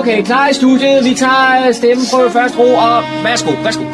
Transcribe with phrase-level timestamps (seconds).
[0.00, 1.04] Okay, klar i studiet.
[1.04, 3.84] Vi tager stemmeprøve først ro, og værsgo, værsgo.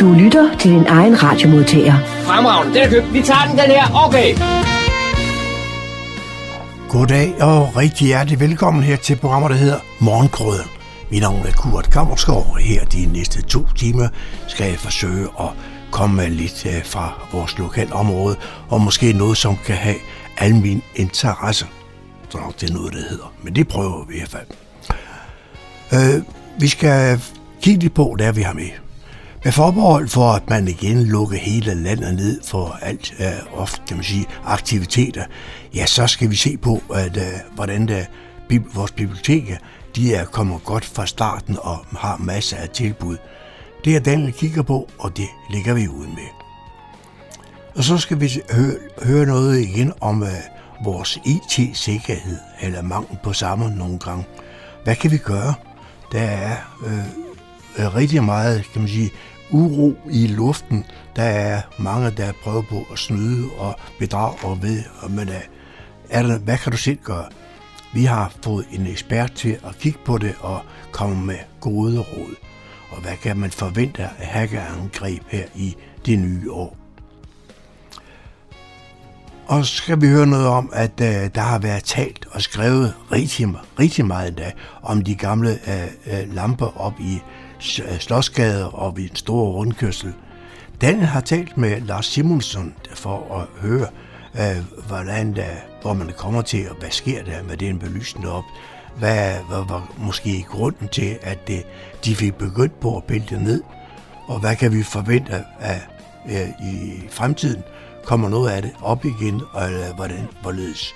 [0.00, 1.94] Du lytter til din egen radiomodtager.
[2.22, 3.12] Fremragende, den er købt.
[3.12, 4.06] Vi tager den, den her.
[4.06, 4.34] Okay.
[6.88, 10.70] Goddag og rigtig hjertelig velkommen her til programmet, der hedder Morgenkrøden.
[11.10, 14.08] Mit navn er Kurt Kammersgaard, og her de næste to timer
[14.46, 15.48] skal jeg forsøge at
[15.90, 18.36] komme med lidt øh, fra vores lokalområde,
[18.68, 19.96] og måske noget, som kan have
[20.38, 21.66] almin interesse.
[22.28, 23.34] Så nok det er noget, det hedder.
[23.42, 24.46] Men det prøver vi i hvert fald.
[25.92, 26.22] Øh,
[26.60, 27.20] vi skal
[27.62, 28.70] kigge lidt på, der vi har med.
[29.44, 33.96] Med forbehold for, at man igen lukker hele landet ned for alt, øh, ofte kan
[33.96, 35.24] man sige, aktiviteter,
[35.74, 37.22] ja, så skal vi se på, at, øh,
[37.54, 38.04] hvordan øh,
[38.50, 39.56] der, vores biblioteker,
[39.96, 43.16] de er kommet godt fra starten og har masser af tilbud.
[43.84, 46.28] Det er Daniel kigger på, og det ligger vi ud med.
[47.74, 50.28] Og så skal vi høre, høre noget igen om øh,
[50.84, 54.24] vores IT-sikkerhed, eller mangel på samme nogle gange.
[54.84, 55.54] Hvad kan vi gøre?
[56.12, 59.10] Der er øh, rigtig meget, kan man sige,
[59.50, 60.84] uro i luften.
[61.16, 65.40] Der er mange, der prøver på at snyde og bedrage og ved, men er,
[66.10, 67.26] er der, hvad kan du selv gøre?
[67.94, 70.60] Vi har fået en ekspert til at kigge på det og
[70.92, 72.34] komme med gode råd.
[72.90, 76.87] Og hvad kan man forvente af hackerangreb her i det nye år?
[79.48, 82.94] Og så skal vi høre noget om, at øh, der har været talt og skrevet
[83.12, 83.48] rigtig,
[83.78, 87.22] rigtig meget endda om de gamle øh, øh lamper op i
[87.82, 90.12] øh, Slottsgade og ved en stor rundkørsel.
[90.80, 93.86] Daniel har talt med Lars Simonsen for at høre,
[94.34, 95.50] øh, hvordan der,
[95.82, 98.44] hvor man kommer til, og hvad sker der med den belysning op.
[98.98, 101.62] Hvad hvad var måske grunden til, at det,
[102.04, 103.62] de fik begyndt på at pille ned,
[104.26, 105.80] og hvad kan vi forvente af,
[106.26, 107.62] af, i fremtiden?
[108.08, 110.94] Kommer noget af det op igen, og øh, hvordan, hvorledes.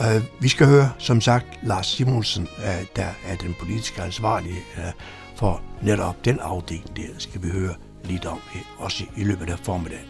[0.00, 4.92] Øh, vi skal høre, som sagt, Lars Simonsen, øh, der er den politiske ansvarlige øh,
[5.36, 7.74] for netop den afdeling der, skal vi høre
[8.04, 10.08] lidt om øh, også i løbet af formiddagen.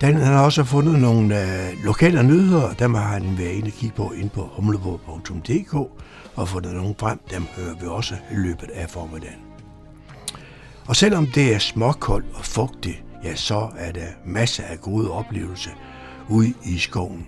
[0.00, 3.96] Den har også fundet nogle øh, lokale nyheder, dem har han været inde og kigge
[3.96, 5.74] på inde på humleborg.dk
[6.36, 9.40] og fundet nogle frem, dem hører vi også i løbet af formiddagen.
[10.86, 15.70] Og selvom det er småkoldt og fugtigt, ja, så er der masser af gode oplevelser
[16.28, 17.26] ude i skoven.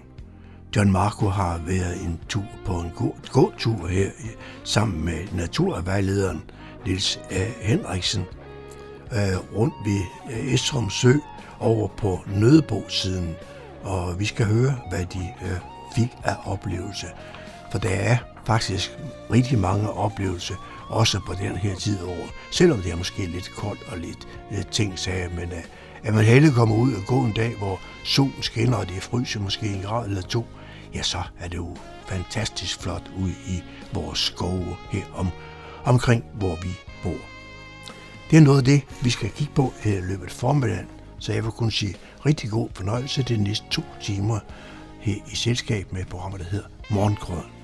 [0.77, 4.11] John Marco har været en tur på en god, god tur her
[4.65, 6.43] sammen med naturvejlederen
[6.87, 7.21] Nils
[7.61, 8.25] Henriksen
[9.13, 10.01] øh, rundt ved
[10.31, 11.13] øh, Estrum Sø
[11.61, 13.35] over på Nødebo-siden.
[13.83, 15.59] Og vi skal høre, hvad de øh,
[15.95, 17.07] fik af oplevelse.
[17.71, 18.99] For der er faktisk
[19.31, 20.55] rigtig mange oplevelser,
[20.89, 22.27] også på den her tid over.
[22.51, 25.59] Selvom det er måske lidt koldt og lidt, lidt ting sagde, men uh,
[26.03, 29.41] at man hellere kommer ud og går en dag, hvor solen skinner, og det fryser
[29.41, 30.47] måske en grad eller to,
[30.95, 33.63] ja, så er det jo fantastisk flot ude i
[33.93, 35.29] vores skove her om,
[35.85, 36.69] omkring, hvor vi
[37.03, 37.19] bor.
[38.31, 40.87] Det er noget af det, vi skal kigge på i løbet af formiddagen,
[41.19, 41.95] så jeg vil kunne sige
[42.27, 44.39] rigtig god fornøjelse de næste to timer
[45.01, 47.58] her i selskab med programmet, der hedder Morgengrøden.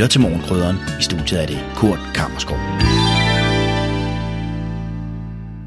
[0.00, 0.76] Lytter til Morgenkrydderen.
[1.00, 2.56] I studiet er det Kurt Kammerskov.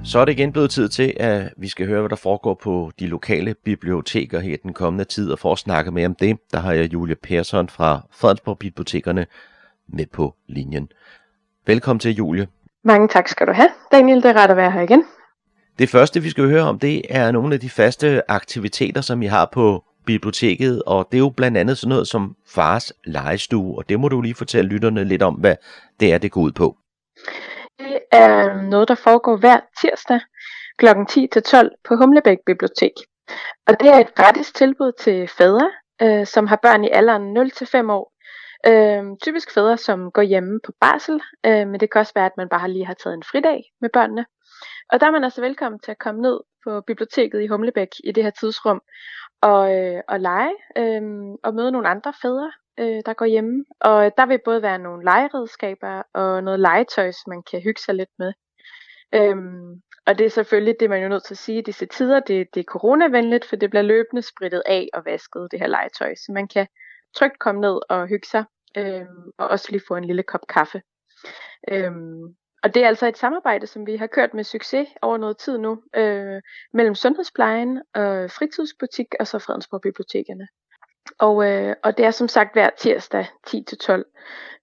[0.04, 2.92] Så er det igen blevet tid til, at vi skal høre, hvad der foregår på
[3.00, 5.32] de lokale biblioteker her den kommende tid.
[5.32, 9.26] Og for at snakke mere om det, der har jeg Julie Persson fra Fredensborg Bibliotekerne
[9.88, 10.88] med på linjen.
[11.68, 12.48] Velkommen til, Julie.
[12.84, 14.24] Mange tak skal du have, Daniel.
[14.24, 15.04] Det er rart at være her igen.
[15.80, 19.26] Det første, vi skal høre om, det er nogle af de faste aktiviteter, som I
[19.26, 23.90] har på biblioteket, og det er jo blandt andet sådan noget som fars legestue, og
[23.90, 25.56] det må du lige fortælle lytterne lidt om, hvad
[26.00, 26.78] det er, det går ud på.
[27.80, 30.20] Det er noget, der foregår hver tirsdag
[30.78, 30.86] kl.
[30.88, 32.92] 10-12 på Humlebæk Bibliotek.
[33.68, 35.72] Og det er et gratis tilbud til fædre,
[36.02, 38.14] øh, som har børn i alderen 0-5 år.
[38.68, 42.38] Øh, typisk fædre, som går hjemme på barsel, øh, men det kan også være, at
[42.38, 44.26] man bare lige har taget en fridag med børnene.
[44.92, 48.12] Og der er man altså velkommen til at komme ned på biblioteket i Humlebæk i
[48.12, 48.82] det her tidsrum
[49.52, 51.02] og, øh, og lege øh,
[51.44, 53.66] og møde nogle andre fædre, øh, der går hjemme.
[53.80, 57.82] Og øh, der vil både være nogle legeredskaber og noget legetøj, som man kan hygge
[57.82, 58.34] sig lidt med.
[59.16, 61.86] Øhm, og det er selvfølgelig det, man er jo nødt til at sige i disse
[61.86, 65.68] tider, det, det er coronavenligt, for det bliver løbende spritet af og vasket, det her
[65.68, 66.16] legetøj.
[66.16, 66.68] Så man kan
[67.16, 68.44] trygt komme ned og hygge sig,
[68.78, 70.82] øhm, og også lige få en lille kop kaffe.
[71.72, 75.38] Øhm, og det er altså et samarbejde, som vi har kørt med succes over noget
[75.38, 76.42] tid nu, øh,
[76.74, 80.48] mellem Sundhedsplejen, og fritidsbutik og så Fredensborg Bibliotekerne.
[81.20, 84.04] Og, øh, og det er som sagt hver tirsdag 10-12.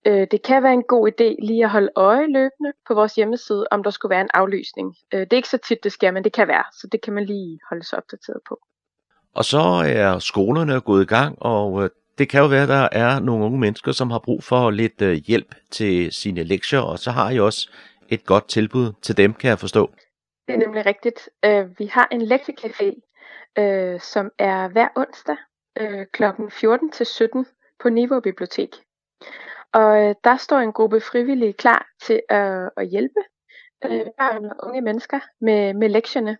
[0.07, 3.67] Øh, det kan være en god idé lige at holde øje løbende på vores hjemmeside,
[3.71, 4.95] om der skulle være en aflysning.
[5.15, 7.13] Øh, det er ikke så tit, det sker, men det kan være, så det kan
[7.13, 8.61] man lige holde sig opdateret på.
[9.35, 12.89] Og så er skolerne gået i gang, og øh, det kan jo være, at der
[12.93, 16.99] er nogle unge mennesker, som har brug for lidt øh, hjælp til sine lektier, og
[16.99, 17.71] så har I også
[18.11, 19.91] et godt tilbud til dem, kan jeg forstå.
[20.49, 21.29] Det er nemlig rigtigt.
[21.45, 22.89] Øh, vi har en lektiecafé,
[23.59, 25.37] øh, som er hver onsdag
[25.81, 26.23] øh, kl.
[26.51, 27.47] 14 til 17
[27.83, 28.71] på Niveau Bibliotek.
[29.73, 33.21] Og øh, der står en gruppe frivillige klar til at, at hjælpe
[33.85, 36.39] øh, børn og unge mennesker med, med lektierne.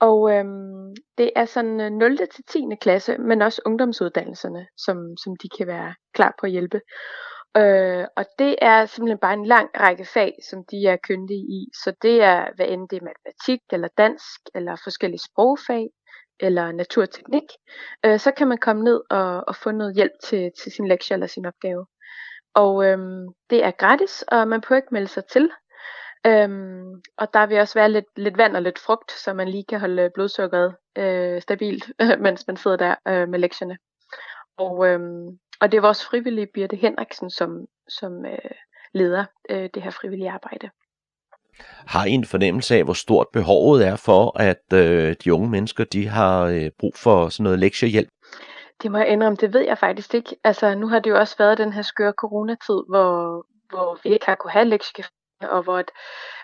[0.00, 2.16] Og øhm, det er sådan 0.
[2.16, 2.60] Til 10.
[2.80, 6.80] klasse, men også ungdomsuddannelserne, som, som de kan være klar på at hjælpe.
[7.56, 11.68] Øh, og det er simpelthen bare en lang række fag, som de er kyndige i.
[11.84, 15.88] Så det er, hvad end det er matematik, eller dansk, eller forskellige sprogfag,
[16.40, 17.48] eller naturteknik.
[18.04, 21.14] Øh, så kan man komme ned og, og få noget hjælp til, til sin lektie
[21.14, 21.86] eller sin opgave.
[22.54, 25.50] Og øhm, det er gratis, og man behøver ikke melde sig til.
[26.26, 29.64] Øhm, og der vil også være lidt, lidt vand og lidt frugt, så man lige
[29.68, 31.92] kan holde blodsukkeret øh, stabilt,
[32.24, 33.78] mens man sidder der øh, med lektierne.
[34.58, 38.50] Og, øhm, og det er vores frivillige Birte Henriksen, som, som øh,
[38.92, 40.70] leder øh, det her frivillige arbejde.
[41.86, 45.84] Har I en fornemmelse af, hvor stort behovet er for, at øh, de unge mennesker
[45.84, 48.08] de har øh, brug for sådan noget lektiehjælp?
[48.82, 50.36] Det må jeg indrømme, det ved jeg faktisk ikke.
[50.44, 54.26] Altså, nu har det jo også været den her skøre coronatid, hvor, hvor vi ikke
[54.26, 55.82] har kunne have lektiecafé og hvor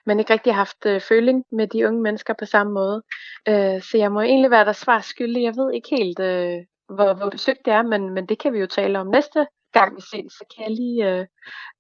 [0.07, 3.03] man ikke rigtig har haft øh, føling med de unge mennesker på samme måde.
[3.49, 5.43] Øh, så jeg må egentlig være der svar skyldig.
[5.43, 6.59] Jeg ved ikke helt, øh,
[6.95, 9.97] hvor, hvor besøgt det er, men, men det kan vi jo tale om næste gang
[9.97, 10.33] vi ses.
[10.33, 11.27] Så kan jeg lige øh,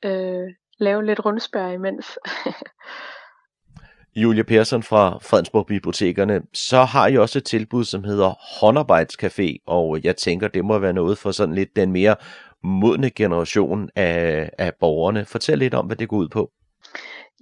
[0.04, 0.48] øh,
[0.78, 2.18] lave lidt rundspørg imens.
[4.22, 10.04] Julia Persson fra Fredensborg Bibliotekerne, så har I også et tilbud, som hedder Håndarbejdscafé, og
[10.04, 12.16] jeg tænker, det må være noget for sådan lidt den mere
[12.62, 15.24] modne generation af, af borgerne.
[15.24, 16.50] Fortæl lidt om, hvad det går ud på.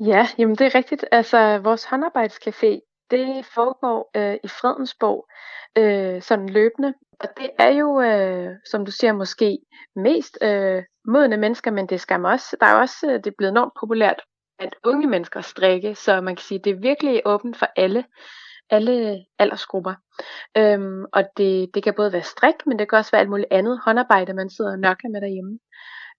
[0.00, 1.04] Ja, jamen det er rigtigt.
[1.12, 5.28] Altså, vores håndarbejdscafé, det foregår øh, i Fredensborg
[5.78, 6.94] øh, sådan løbende.
[7.20, 9.58] Og det er jo, øh, som du siger, måske
[9.96, 13.50] mest øh, modne mennesker, men det skal også, der er også, øh, det er blevet
[13.50, 14.20] enormt populært,
[14.58, 18.04] at unge mennesker strikke, så man kan sige, det er virkelig åbent for alle,
[18.70, 19.94] alle aldersgrupper.
[20.56, 23.48] Øhm, og det, det kan både være strik, men det kan også være alt muligt
[23.52, 25.58] andet håndarbejde, man sidder og nørkler med derhjemme.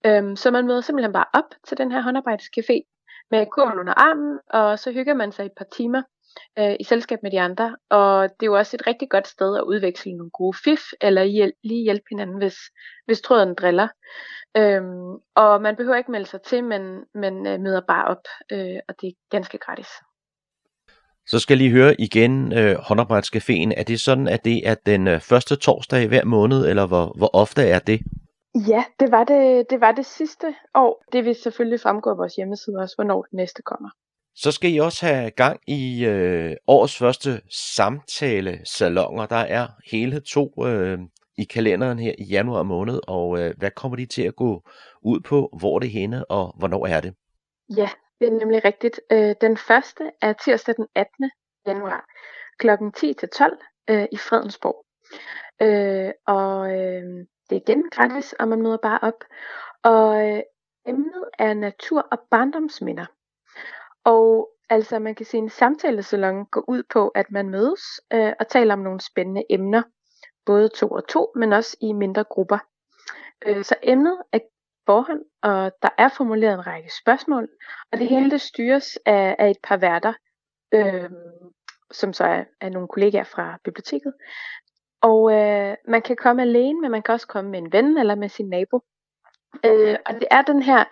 [0.05, 2.77] Øhm, så man møder simpelthen bare op til den her håndarbejdscafé,
[3.31, 6.01] med kurven under armen, og så hygger man sig et par timer
[6.59, 7.75] øh, i selskab med de andre.
[7.89, 11.23] Og det er jo også et rigtig godt sted at udveksle nogle gode fif, eller
[11.23, 12.57] hjæl- lige hjælpe hinanden, hvis,
[13.05, 13.87] hvis tråden driller.
[14.57, 16.81] Øhm, og man behøver ikke melde sig til, men,
[17.13, 19.87] men øh, møder bare op, øh, og det er ganske gratis.
[21.27, 25.07] Så skal jeg lige høre igen, øh, håndarbejdscaféen, er det sådan, at det er den
[25.07, 27.99] øh, første torsdag i hver måned, eller hvor, hvor ofte er det?
[28.67, 31.03] Ja, det var det, det var det sidste år.
[31.11, 33.89] Det vil selvfølgelig fremgå af vores hjemmeside også, hvornår det næste kommer.
[34.35, 39.25] Så skal I også have gang i øh, årets første samtale-salonger.
[39.25, 40.99] Der er hele to øh,
[41.37, 44.63] i kalenderen her i januar måned, og øh, hvad kommer de til at gå
[45.01, 45.49] ud på?
[45.59, 47.13] Hvor er det henne, og hvornår er det?
[47.77, 47.89] Ja,
[48.19, 48.99] det er nemlig rigtigt.
[49.11, 51.31] Øh, den første er tirsdag den 18.
[51.67, 52.05] januar
[52.59, 52.69] kl.
[52.69, 54.85] 10-12 øh, i Fredensborg.
[55.61, 59.23] Øh, og øh, det er igen gratis, og man møder bare op.
[59.83, 60.41] Og øh,
[60.85, 63.05] emnet er natur og barndomsminder.
[64.05, 67.81] Og altså man kan sige, en samtalesalon går ud på, at man mødes
[68.13, 69.83] øh, og taler om nogle spændende emner.
[70.45, 72.57] Både to og to, men også i mindre grupper.
[73.45, 74.39] Øh, så emnet er
[74.85, 77.47] forhånd, og der er formuleret en række spørgsmål,
[77.91, 80.13] og det hele det styres af, af et par værter,
[80.73, 81.09] øh,
[81.91, 84.13] som så er, er nogle kollegaer fra biblioteket,
[85.01, 88.15] og øh, man kan komme alene, men man kan også komme med en ven eller
[88.15, 88.79] med sin nabo.
[89.65, 90.83] Øh, og det er den her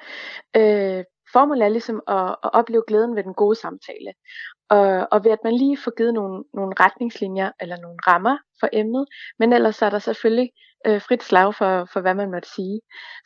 [0.55, 1.03] øh,
[1.34, 4.13] formål er ligesom at, at opleve glæden ved den gode samtale.
[4.70, 8.70] Og, og ved at man lige får givet nogle, nogle retningslinjer eller nogle rammer for
[8.74, 9.06] emnet,
[9.40, 10.50] men ellers er der selvfølgelig
[10.88, 12.82] øh, frit slag for, for, hvad man måtte sige.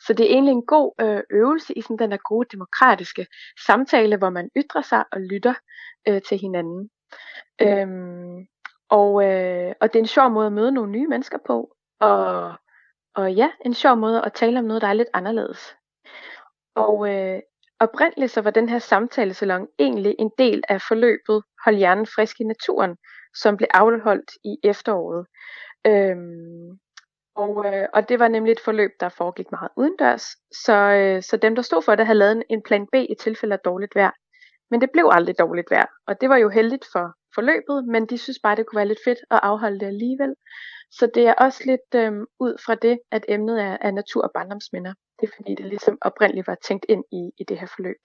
[0.06, 3.26] Så det er egentlig en god øh, øvelse i sådan den der gode demokratiske
[3.66, 5.54] samtale, hvor man ytrer sig og lytter
[6.08, 6.90] øh, til hinanden.
[7.62, 8.46] Øhm,
[8.88, 11.74] og, øh, og det er en sjov måde at møde nogle nye mennesker på.
[12.00, 12.52] Og,
[13.14, 15.76] og ja, en sjov måde at tale om noget, der er lidt anderledes.
[16.74, 17.40] Og øh,
[17.80, 22.44] oprindeligt så var den her samtalesalon egentlig en del af forløbet Hold hjernen frisk i
[22.44, 22.96] naturen,
[23.34, 25.26] som blev afholdt i efteråret.
[25.86, 26.78] Øhm,
[27.36, 30.26] og, øh, og det var nemlig et forløb, der foregik meget udendørs.
[30.64, 33.52] Så, øh, så dem, der stod for det, havde lavet en plan B i tilfælde
[33.52, 34.10] af dårligt vejr.
[34.70, 38.18] Men det blev aldrig dårligt vejr, og det var jo heldigt for forløbet, men de
[38.18, 40.34] synes bare, det kunne være lidt fedt at afholde det alligevel.
[40.90, 44.30] Så det er også lidt øh, ud fra det, at emnet er, er natur- og
[44.34, 44.94] barndomsminder.
[45.20, 48.02] Det er fordi, det ligesom oprindeligt var tænkt ind i, i det her forløb.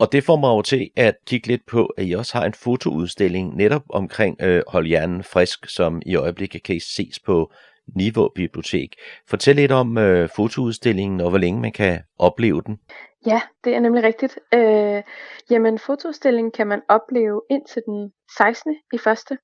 [0.00, 2.54] Og det får mig over til at kigge lidt på, at I også har en
[2.54, 7.52] fotoudstilling netop omkring øh, Hold Hjernen Frisk, som i øjeblikket kan ses på
[7.96, 8.96] Niveau Bibliotek.
[9.28, 12.80] Fortæl lidt om øh, fotoudstillingen og hvor længe man kan opleve den.
[13.26, 14.38] Ja, det er nemlig rigtigt.
[14.54, 15.02] Øh,
[15.50, 18.76] jamen, fotoudstillingen kan man opleve indtil den 16.
[18.92, 19.38] i første.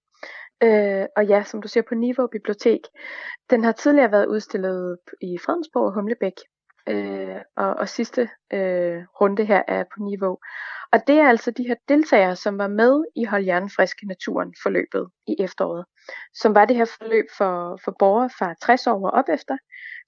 [0.63, 2.81] Øh, og ja, som du siger, på Niveau Bibliotek.
[3.51, 6.33] Den har tidligere været udstillet i Fredensborg og Humlebæk.
[6.89, 10.39] Øh, og, og sidste øh, runde her er på Niveau.
[10.93, 14.07] Og det er altså de her deltagere, som var med i Hold Hjernen Frisk i
[14.07, 15.85] Naturen forløbet i efteråret.
[16.35, 19.57] Som var det her forløb for, for borgere fra 60 år og op efter,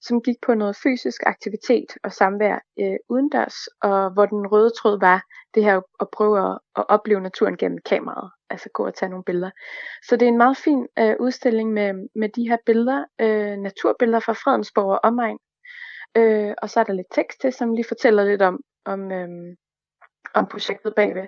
[0.01, 5.01] som gik på noget fysisk aktivitet og samvær øh, udendørs, og hvor den røde tråd
[5.01, 5.23] var
[5.55, 9.25] det her at prøve at, at opleve naturen gennem kameraet, altså gå og tage nogle
[9.25, 9.51] billeder.
[10.03, 14.21] Så det er en meget fin øh, udstilling med, med de her billeder, øh, naturbilleder
[14.21, 15.39] fra Fredensborg og omegn,
[16.17, 19.29] øh, og så er der lidt tekst til, som lige fortæller lidt om, om, øh,
[20.35, 21.27] om projektet bagved.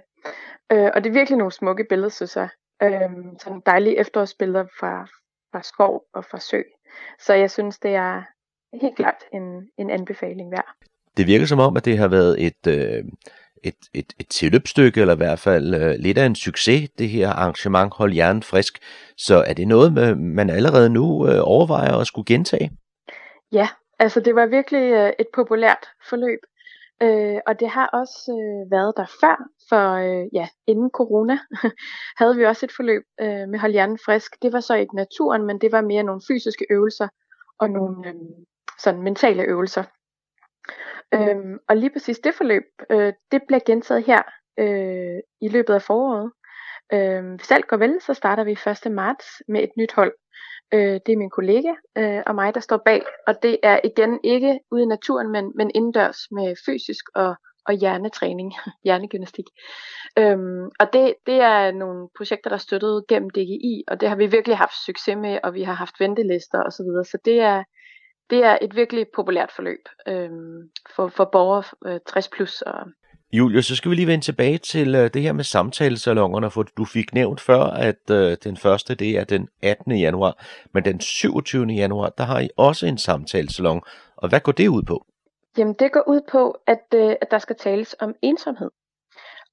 [0.72, 2.48] Øh, og det er virkelig nogle smukke billeder, synes jeg.
[2.82, 5.06] Øh, sådan dejlige efterårsbilleder fra,
[5.52, 6.62] fra skov og fra sø.
[7.18, 8.22] Så jeg synes, det er
[8.80, 10.74] helt klart en, en anbefaling værd.
[11.16, 13.04] Det virker som om, at det har været et, øh,
[13.64, 17.28] et, et, et tilløbsstykke, eller i hvert fald øh, lidt af en succes, det her
[17.28, 18.78] arrangement Hold Hjernen Frisk.
[19.16, 22.70] Så er det noget, man allerede nu øh, overvejer at skulle gentage?
[23.52, 23.68] Ja,
[24.00, 26.40] altså det var virkelig øh, et populært forløb.
[27.02, 29.36] Øh, og det har også øh, været der før,
[29.68, 31.38] for øh, ja, inden corona
[32.20, 34.42] havde vi også et forløb øh, med Hold Hjernen Frisk.
[34.42, 37.08] Det var så ikke naturen, men det var mere nogle fysiske øvelser
[37.58, 38.14] og nogle øh,
[38.78, 39.84] sådan mentale øvelser.
[41.14, 44.22] Øhm, og lige præcis det forløb, øh, det bliver gentaget her
[44.58, 46.32] øh, i løbet af foråret.
[46.92, 48.52] Øh, hvis alt går vel, så starter vi
[48.86, 48.92] 1.
[48.92, 50.14] marts med et nyt hold.
[50.74, 54.20] Øh, det er min kollega øh, og mig, der står bag, og det er igen
[54.24, 57.34] ikke ude i naturen, men, men indendørs med fysisk og,
[57.66, 58.52] og hjernetræning,
[58.84, 59.44] hjernegymnastik.
[60.18, 64.16] Øhm, og det, det er nogle projekter, der er støttet gennem DGI, og det har
[64.16, 67.04] vi virkelig haft succes med, og vi har haft ventelister osv., så, videre.
[67.04, 67.64] så det er,
[68.30, 72.86] det er et virkelig populært forløb øhm, for, for borgere øh, 60 plus og
[73.32, 76.84] Julie, så skal vi lige vende tilbage til øh, det her med samtalesalongerne, for du
[76.84, 79.92] fik nævnt før, at øh, den første det er den 18.
[79.96, 80.44] januar,
[80.74, 81.66] men den 27.
[81.66, 83.82] januar, der har I også en samtalesalon,
[84.16, 85.06] og hvad går det ud på?
[85.58, 88.70] Jamen det går ud på, at, øh, at der skal tales om ensomhed,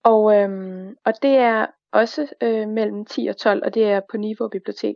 [0.03, 4.17] og, øhm, og det er også øh, mellem 10 og 12, og det er på
[4.17, 4.95] Niveau Bibliotek.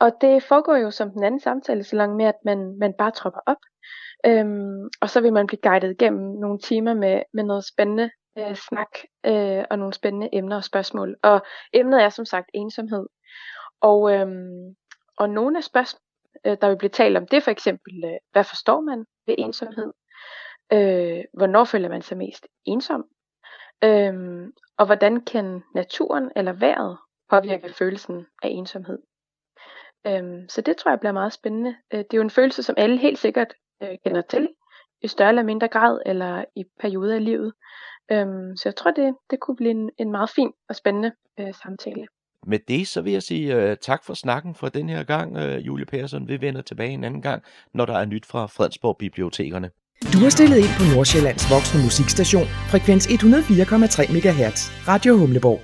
[0.00, 3.56] Og det foregår jo som den anden samtalesalon med, at man, man bare tropper op,
[4.26, 8.56] Øhm, og så vil man blive guidet igennem nogle timer med, med noget spændende øh,
[8.56, 11.16] snak øh, og nogle spændende emner og spørgsmål.
[11.22, 11.40] Og
[11.72, 13.06] emnet er som sagt ensomhed.
[13.80, 14.74] Og, øhm,
[15.16, 16.06] og nogle af spørgsmålene,
[16.46, 19.34] øh, der vil blive talt om, det er for eksempel, øh, hvad forstår man ved
[19.38, 19.92] ensomhed?
[20.72, 23.04] Øh, hvornår føler man sig mest ensom?
[23.84, 24.48] Øh,
[24.78, 26.98] og hvordan kan naturen eller vejret
[27.30, 28.98] påvirke følelsen af ensomhed?
[30.06, 31.76] Øhm, så det tror jeg bliver meget spændende.
[31.92, 34.48] Øh, det er jo en følelse, som alle helt sikkert øh, kender til,
[35.02, 37.52] i større eller mindre grad, eller i perioder af livet.
[38.12, 41.54] Øhm, så jeg tror, det, det kunne blive en, en meget fin og spændende øh,
[41.62, 42.06] samtale.
[42.46, 45.66] Med det så vil jeg sige uh, tak for snakken for den her gang, uh,
[45.66, 46.28] Julie Persson.
[46.28, 47.42] Vi vender tilbage en anden gang,
[47.74, 49.70] når der er nyt fra Fredensborg Bibliotekerne.
[50.12, 53.12] Du har stillet ind på Nordsjællands voksne musikstation, frekvens 104,3
[54.12, 55.60] MHz, Radio Humleborg.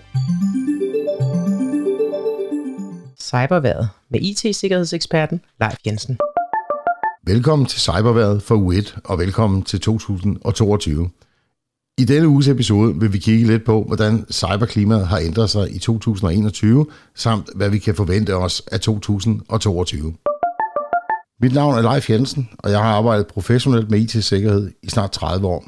[3.20, 6.18] Cyberværet med IT-sikkerhedseksperten Leif Jensen.
[7.28, 8.73] Velkommen til Cyberværet for u
[9.04, 11.11] og velkommen til 2022.
[11.99, 15.78] I denne uges episode vil vi kigge lidt på, hvordan cyberklimaet har ændret sig i
[15.78, 20.14] 2021, samt hvad vi kan forvente os af 2022.
[21.40, 25.47] Mit navn er Leif Jensen, og jeg har arbejdet professionelt med IT-sikkerhed i snart 30
[25.47, 25.64] år.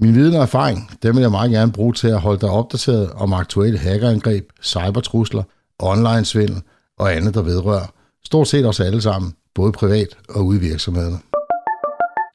[0.00, 3.10] Min viden og erfaring, dem vil jeg meget gerne bruge til at holde dig opdateret
[3.10, 5.42] om aktuelle hackerangreb, cybertrusler,
[5.78, 6.62] online-svindel
[6.98, 7.86] og andet, der vedrører
[8.24, 11.18] stort set os alle sammen, både privat og ude i virksomhederne.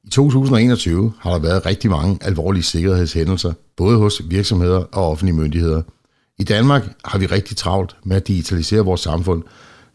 [0.04, 5.82] I 2021 har der været rigtig mange alvorlige sikkerhedshændelser, både hos virksomheder og offentlige myndigheder.
[6.38, 9.44] I Danmark har vi rigtig travlt med at digitalisere vores samfund.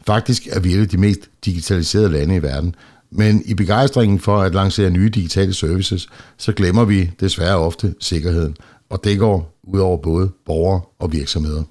[0.07, 2.75] Faktisk er vi et af de mest digitaliserede lande i verden,
[3.11, 8.55] men i begejstringen for at lancere nye digitale services, så glemmer vi desværre ofte sikkerheden,
[8.89, 11.63] og det går ud over både borgere og virksomheder.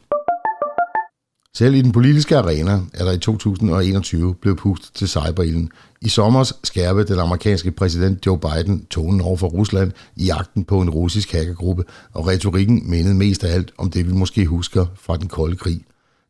[1.56, 5.70] Selv i den politiske arena er der i 2021 blevet pustet til cyberilden.
[6.00, 10.80] I sommer skærpede den amerikanske præsident Joe Biden tonen over for Rusland i jagten på
[10.80, 15.16] en russisk hackergruppe, og retorikken mindede mest af alt om det, vi måske husker fra
[15.16, 15.84] den kolde krig.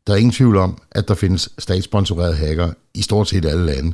[0.07, 3.93] Der er ingen tvivl om, at der findes statssponsorerede hacker i stort set alle lande.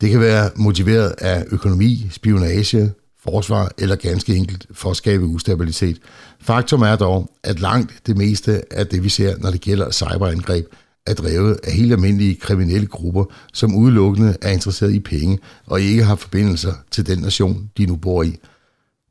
[0.00, 2.92] Det kan være motiveret af økonomi, spionage,
[3.24, 5.98] forsvar eller ganske enkelt for at skabe ustabilitet.
[6.42, 10.66] Faktum er dog, at langt det meste af det, vi ser, når det gælder cyberangreb,
[11.06, 16.04] er drevet af helt almindelige kriminelle grupper, som udelukkende er interesseret i penge og ikke
[16.04, 18.38] har forbindelser til den nation, de nu bor i.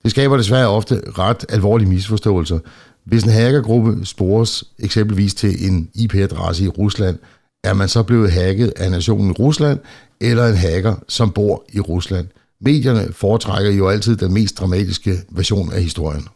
[0.03, 2.59] Det skaber desværre ofte ret alvorlige misforståelser.
[3.05, 7.17] Hvis en hackergruppe spores eksempelvis til en IP-adresse i Rusland,
[7.63, 9.79] er man så blevet hacket af nationen Rusland,
[10.21, 12.27] eller en hacker, som bor i Rusland.
[12.61, 16.27] Medierne foretrækker jo altid den mest dramatiske version af historien.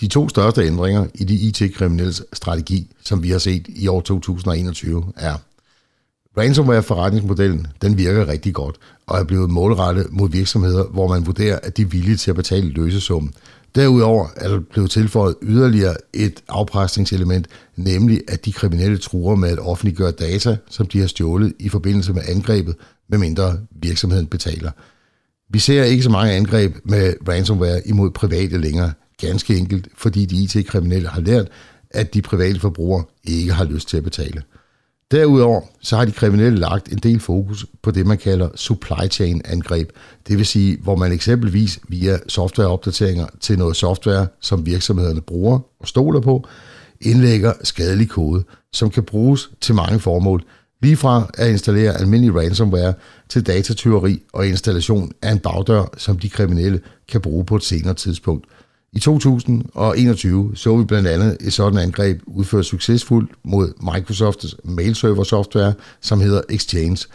[0.00, 5.12] De to største ændringer i de IT-kriminelles strategi, som vi har set i år 2021,
[5.16, 5.36] er
[6.38, 11.76] Ransomware-forretningsmodellen den virker rigtig godt og er blevet målrettet mod virksomheder, hvor man vurderer, at
[11.76, 13.34] de er villige til at betale løsesummen.
[13.74, 19.58] Derudover er der blevet tilføjet yderligere et afpresningselement, nemlig at de kriminelle truer med at
[19.58, 22.76] offentliggøre data, som de har stjålet i forbindelse med angrebet,
[23.08, 24.70] medmindre virksomheden betaler.
[25.50, 30.36] Vi ser ikke så mange angreb med ransomware imod private længere, ganske enkelt fordi de
[30.36, 31.48] IT-kriminelle har lært,
[31.90, 34.42] at de private forbrugere ikke har lyst til at betale.
[35.10, 39.42] Derudover så har de kriminelle lagt en del fokus på det, man kalder supply chain
[39.44, 39.90] angreb.
[40.28, 45.88] Det vil sige, hvor man eksempelvis via softwareopdateringer til noget software, som virksomhederne bruger og
[45.88, 46.46] stoler på,
[47.00, 50.44] indlægger skadelig kode, som kan bruges til mange formål.
[50.82, 52.94] Lige fra at installere almindelig ransomware
[53.28, 57.94] til datatyveri og installation af en bagdør, som de kriminelle kan bruge på et senere
[57.94, 58.46] tidspunkt.
[58.96, 65.72] I 2021 så vi blandt andet et sådan angreb udført succesfuldt mod Microsofts mailserver software,
[66.00, 67.06] som hedder Exchange.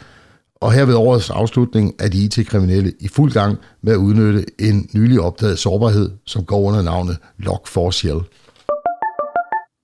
[0.61, 4.89] Og her ved årets afslutning er de IT-kriminelle i fuld gang med at udnytte en
[4.93, 8.23] nylig opdaget sårbarhed, som går under navnet Log4Shell.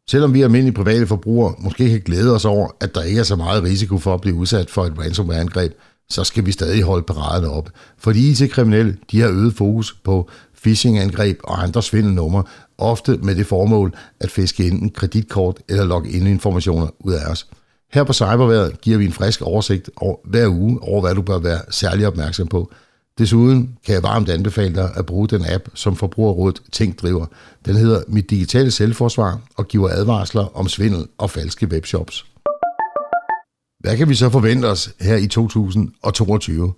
[0.10, 3.36] Selvom vi almindelige private forbrugere måske kan glæde os over, at der ikke er så
[3.36, 5.72] meget risiko for at blive udsat for et ransomware-angreb,
[6.10, 7.70] så skal vi stadig holde paraderne op.
[7.98, 10.30] For de IT-kriminelle, de har øget fokus på
[10.65, 12.43] phishing-angreb og andre svindelnumre,
[12.78, 17.47] ofte med det formål at fiske enten kreditkort eller logge ind informationer ud af os.
[17.93, 21.39] Her på Cyberværet giver vi en frisk oversigt over, hver uge over, hvad du bør
[21.39, 22.71] være særlig opmærksom på.
[23.17, 27.25] Desuden kan jeg varmt anbefale dig at bruge den app, som Forbrugerrådet Tænk driver.
[27.65, 32.25] Den hedder Mit Digitale Selvforsvar og giver advarsler om svindel og falske webshops.
[33.80, 36.73] Hvad kan vi så forvente os her i 2022?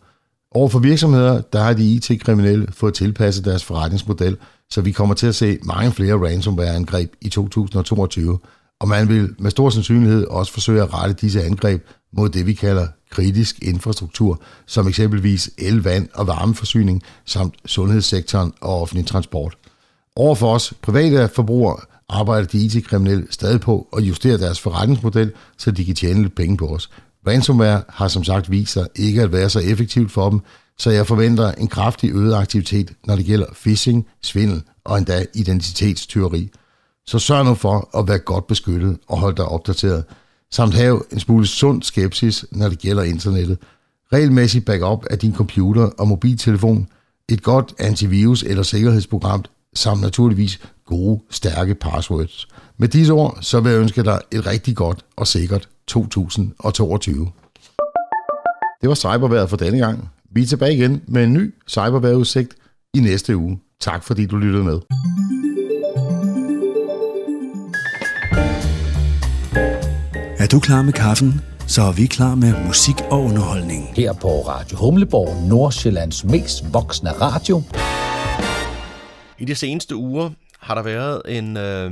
[0.58, 4.38] Over for virksomheder, der har de IT-kriminelle fået tilpasset deres forretningsmodel,
[4.70, 8.40] så vi kommer til at se mange flere ransomware-angreb i 2022,
[8.80, 12.54] og man vil med stor sandsynlighed også forsøge at rette disse angreb mod det, vi
[12.54, 19.58] kalder kritisk infrastruktur, som eksempelvis el, vand og varmeforsyning, samt sundhedssektoren og offentlig transport.
[20.16, 25.86] Overfor os private forbrugere arbejder de IT-kriminelle stadig på at justere deres forretningsmodel, så de
[25.86, 26.90] kan tjene lidt penge på os.
[27.28, 30.40] Ransomware har som sagt vist sig ikke at være så effektivt for dem,
[30.78, 36.50] så jeg forventer en kraftig øget aktivitet, når det gælder phishing, svindel og endda identitetstyveri.
[37.06, 40.04] Så sørg nu for at være godt beskyttet og holde dig opdateret,
[40.52, 43.58] samt have en smule sund skepsis, når det gælder internettet.
[44.14, 46.88] Regelmæssig backup af din computer og mobiltelefon,
[47.30, 52.48] et godt antivirus eller sikkerhedsprogram, samt naturligvis gode, stærke passwords.
[52.80, 57.32] Med disse ord, så vil jeg ønske dig et rigtig godt og sikkert 2022.
[58.82, 60.10] Det var cyberværet for denne gang.
[60.32, 62.54] Vi er tilbage igen med en ny cyberværetudsigt
[62.94, 63.60] i næste uge.
[63.80, 64.80] Tak fordi du lyttede med.
[70.40, 71.42] Er du klar med kaffen?
[71.68, 73.96] Så er vi klar med musik og underholdning.
[73.96, 77.62] Her på Radio Humleborg, Nordsjællands mest voksne radio.
[79.40, 81.92] I de seneste uger har der været en øh,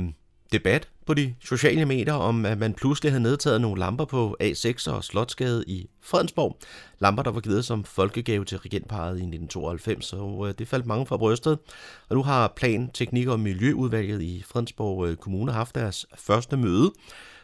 [0.52, 4.92] debat på de sociale medier om, at man pludselig havde nedtaget nogle lamper på A6
[4.92, 6.56] og Slotsgade i Fredensborg.
[6.98, 11.06] Lamper, der var givet som folkegave til regentparet i 1992, og øh, det faldt mange
[11.06, 11.58] fra brystet.
[12.08, 16.92] Og nu har Plan, Teknik og Miljøudvalget i Fredensborg øh, Kommune haft deres første møde.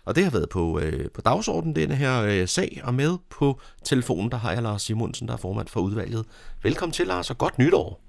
[0.05, 3.61] Og det har været på, øh, på dagsordenen, denne her øh, sag, og med på
[3.85, 6.25] telefonen, der har jeg Lars Simonsen, der er formand for udvalget.
[6.63, 8.01] Velkommen til, Lars, og godt nytår.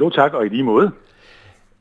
[0.00, 0.92] Jo tak, og i lige måde.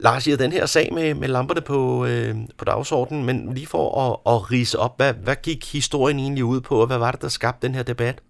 [0.02, 3.86] Lars, I den her sag med, med lamperne på, øh, på dagsordenen, men lige for
[4.06, 7.22] at, at rise op, hvad, hvad gik historien egentlig ud på, og hvad var det,
[7.22, 8.22] der skabte den her debat?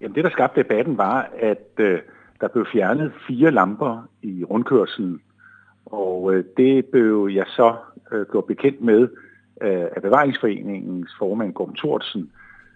[0.00, 1.98] Jamen det, der skabte debatten, var, at øh,
[2.40, 5.20] der blev fjernet fire lamper i rundkørselen,
[5.86, 7.74] og øh, det blev jeg så
[8.12, 9.08] øh, gjort bekendt med
[9.62, 12.30] øh, af Bevaringsforeningens formand Gorm Thorsen.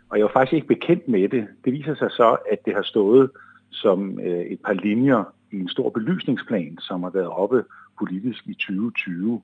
[0.08, 1.46] Og jeg var faktisk ikke bekendt med det.
[1.64, 3.30] Det viser sig så, at det har stået
[3.70, 7.64] som øh, et par linjer i en stor belysningsplan, som har været oppe
[7.98, 9.42] politisk i 2020.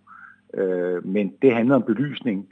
[0.54, 2.48] Øh, men det handler om belysning,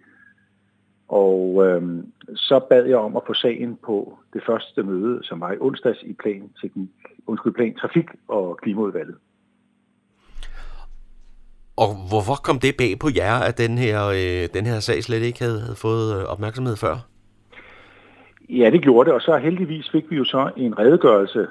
[1.08, 5.52] og øh, så bad jeg om at få sagen på det første møde, som var
[5.52, 6.90] i onsdags i plan, teknik,
[7.26, 9.16] undskyld, plan trafik og klimaudvalget.
[11.76, 15.22] Og hvorfor kom det bag på jer, at den her, øh, den her sag slet
[15.22, 16.94] ikke havde, havde fået øh, opmærksomhed før?
[18.48, 21.46] Ja, det gjorde det, og så heldigvis fik vi jo så en redegørelse,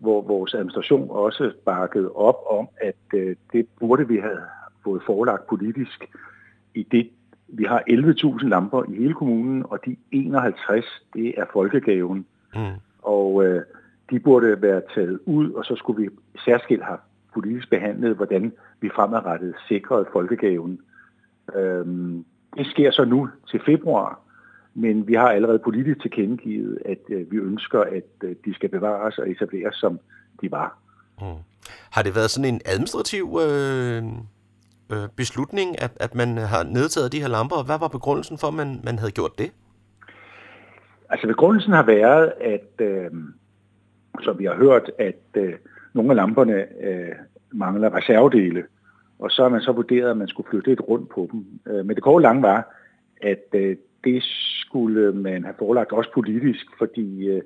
[0.00, 4.40] hvor vores administration også bakkede op om, at øh, det burde vi have
[4.84, 6.04] fået forelagt politisk
[6.74, 7.10] i det,
[7.48, 10.84] vi har 11.000 lamper i hele kommunen, og de 51,
[11.14, 12.26] det er folkegaven.
[12.54, 12.60] Mm.
[13.02, 13.62] Og øh,
[14.10, 16.08] de burde være taget ud, og så skulle vi
[16.44, 16.98] særskilt have
[17.34, 20.80] politisk behandlet, hvordan vi fremadrettet sikrede folkegaven.
[21.54, 22.24] Øhm,
[22.56, 24.20] det sker så nu til februar,
[24.74, 29.18] men vi har allerede politisk tilkendegivet, at øh, vi ønsker, at øh, de skal bevares
[29.18, 30.00] og etableres, som
[30.42, 30.78] de var.
[31.20, 31.26] Mm.
[31.90, 34.02] Har det været sådan en administrativ øh,
[34.92, 38.46] øh, beslutning, at, at man har nedtaget de her lamper, og hvad var begrundelsen for,
[38.46, 39.52] at man, man havde gjort det?
[41.10, 43.10] Altså begrundelsen har været, at øh,
[44.20, 45.54] som vi har hørt, at øh,
[45.92, 47.14] nogle af lamperne øh,
[47.52, 48.64] mangler reservedele,
[49.18, 51.60] og så har man så vurderet, at man skulle flytte lidt rundt på dem.
[51.66, 52.74] Øh, men det korte lange var,
[53.22, 57.42] at øh, det skulle man have forelagt også politisk, fordi øh,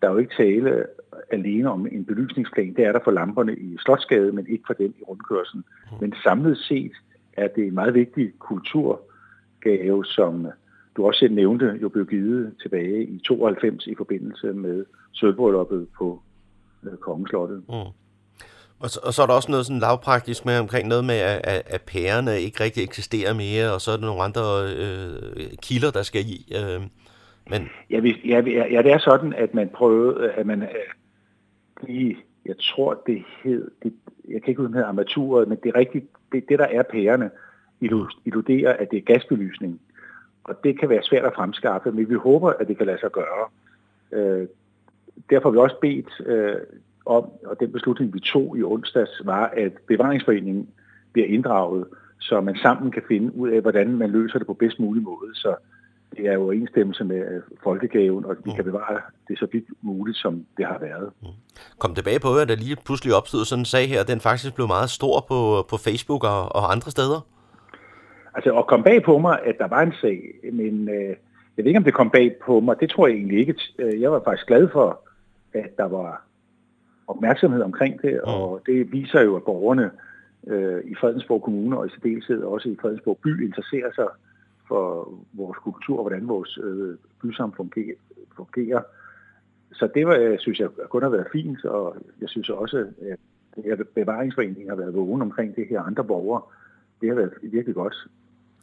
[0.00, 0.86] der er jo ikke tale
[1.30, 2.74] alene om en belysningsplan.
[2.74, 5.64] Det er der for lamperne i Slotsgade, men ikke for dem i rundkørselen.
[5.90, 5.96] Mm.
[6.00, 6.92] Men samlet set
[7.32, 10.46] er det en meget vigtig kulturgave, som
[10.96, 16.22] du også selv nævnte, jo blev givet tilbage i 92 i forbindelse med sølvbrølluppet på
[16.84, 17.62] øh, Kongeslottet.
[17.68, 18.07] Mm.
[18.80, 21.40] Og så, og så er der også noget sådan lavpraktisk med omkring noget med, at,
[21.44, 24.42] at, at pærerne ikke rigtig eksisterer mere, og så er der nogle andre
[24.82, 26.52] øh, kilder, der skal i.
[26.58, 26.82] Øh,
[27.50, 27.68] men...
[27.90, 28.40] ja, hvis, ja,
[28.74, 33.70] ja, det er sådan, at man prøvede, at man øh, i, jeg tror, det hed,
[33.82, 33.92] det,
[34.28, 37.30] jeg kan ikke huske, armaturet, men det er rigtigt, det, det der er pærerne,
[38.24, 39.80] illuderer, at det er gasbelysning.
[40.44, 43.10] Og det kan være svært at fremskaffe, men vi håber, at det kan lade sig
[43.10, 43.48] gøre.
[44.12, 44.48] Øh,
[45.30, 46.56] derfor har vi også bedt øh,
[47.08, 50.68] om, og den beslutning, vi tog i onsdags, var, at bevaringsforeningen
[51.12, 51.84] bliver inddraget,
[52.20, 55.34] så man sammen kan finde ud af, hvordan man løser det på bedst mulig måde.
[55.34, 55.54] Så
[56.16, 58.56] det er jo overensstemmelse med øh, folkegaven, og vi mm.
[58.56, 61.10] kan bevare det så vidt muligt, som det har været.
[61.22, 61.28] Mm.
[61.78, 64.66] Kom tilbage på, at der lige pludselig opstod sådan en sag her, den faktisk blev
[64.66, 67.20] meget stor på, på Facebook og, og andre steder.
[68.34, 70.20] Altså, at komme bag på mig, at der var en sag,
[70.52, 71.14] men øh,
[71.56, 73.54] jeg ved ikke, om det kom bag på mig, det tror jeg egentlig ikke.
[73.78, 75.00] Øh, jeg var faktisk glad for,
[75.52, 76.27] at der var
[77.08, 78.32] opmærksomhed omkring det, mm.
[78.32, 79.90] og det viser jo, at borgerne
[80.46, 84.08] øh, i Fredensborg Kommune og i særdeleshed også i Fredensborg by interesserer sig
[84.68, 87.70] for vores kultur og hvordan vores øh, bysamfund
[88.36, 88.82] fungerer.
[89.72, 92.86] Så det var, synes jeg kun har været fint, og jeg synes også,
[93.64, 96.42] at bevaringsforeningen har været vågen omkring det her andre borgere.
[97.00, 97.94] Det har været virkelig godt.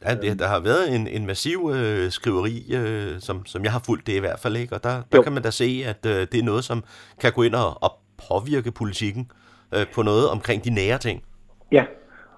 [0.06, 3.82] Ja, det, der har været en, en massiv øh, skriveri, øh, som, som jeg har
[3.86, 4.76] fulgt det i hvert fald, ikke?
[4.76, 6.84] og der, der kan man da se, at øh, det er noget, som
[7.22, 7.92] kan gå ind og, og
[8.30, 9.32] påvirke politikken
[9.76, 11.24] øh, på noget omkring de nære ting.
[11.72, 11.86] Ja,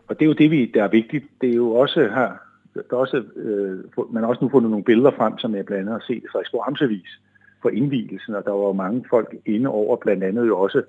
[0.08, 1.26] og det er jo det, vi, der er vigtigt.
[1.42, 2.32] Det er jo også her,
[2.74, 3.80] der er også, øh,
[4.14, 6.32] man har også nu fundet nogle billeder frem, som jeg blandt andet har set fra
[6.32, 7.20] Frederiksborg Amtsavis
[7.62, 10.82] for indvielsen, og der var mange folk inde over, blandt andet jo også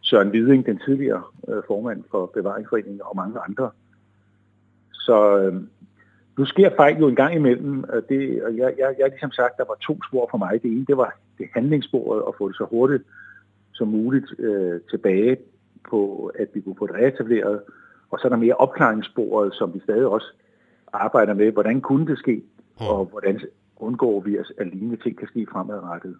[0.00, 3.70] Søren Hviding, den tidligere øh, formand for Bevaringsforeningen, og mange andre.
[4.92, 5.54] Så øh,
[6.38, 9.56] nu sker fejl jo en gang imellem, og, det, og jeg, jeg, jeg ligesom sagt,
[9.56, 10.62] der var to spor for mig.
[10.62, 13.02] Det ene, det var det handlingssporet at få det så hurtigt
[13.76, 15.36] som muligt øh, tilbage
[15.90, 17.60] på, at vi kunne få det reetableret.
[18.10, 20.26] Og så er der mere opklaringssporet, som vi stadig også
[20.92, 21.52] arbejder med.
[21.52, 22.42] Hvordan kunne det ske,
[22.76, 23.40] og hvordan
[23.76, 26.16] undgår vi, at lignende ting kan ske fremadrettet.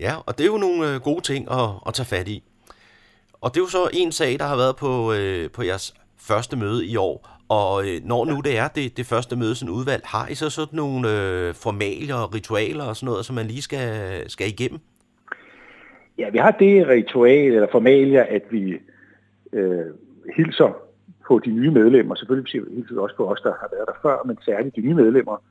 [0.00, 2.42] Ja, og det er jo nogle øh, gode ting at, at tage fat i.
[3.40, 6.56] Og det er jo så en sag, der har været på, øh, på jeres første
[6.56, 7.28] møde i år.
[7.48, 10.50] Og øh, når nu det er det, det første møde sådan udvalg, har I så
[10.50, 14.80] sådan nogle øh, formalier og ritualer og sådan noget, som man lige skal, skal igennem?
[16.18, 18.78] Ja, vi har det ritual eller formalier, at vi
[19.52, 19.86] øh,
[20.36, 20.76] hilser
[21.26, 22.14] på de nye medlemmer.
[22.14, 24.94] Selvfølgelig hilser vi også på os, der har været der før, men særligt de nye
[24.94, 25.42] medlemmer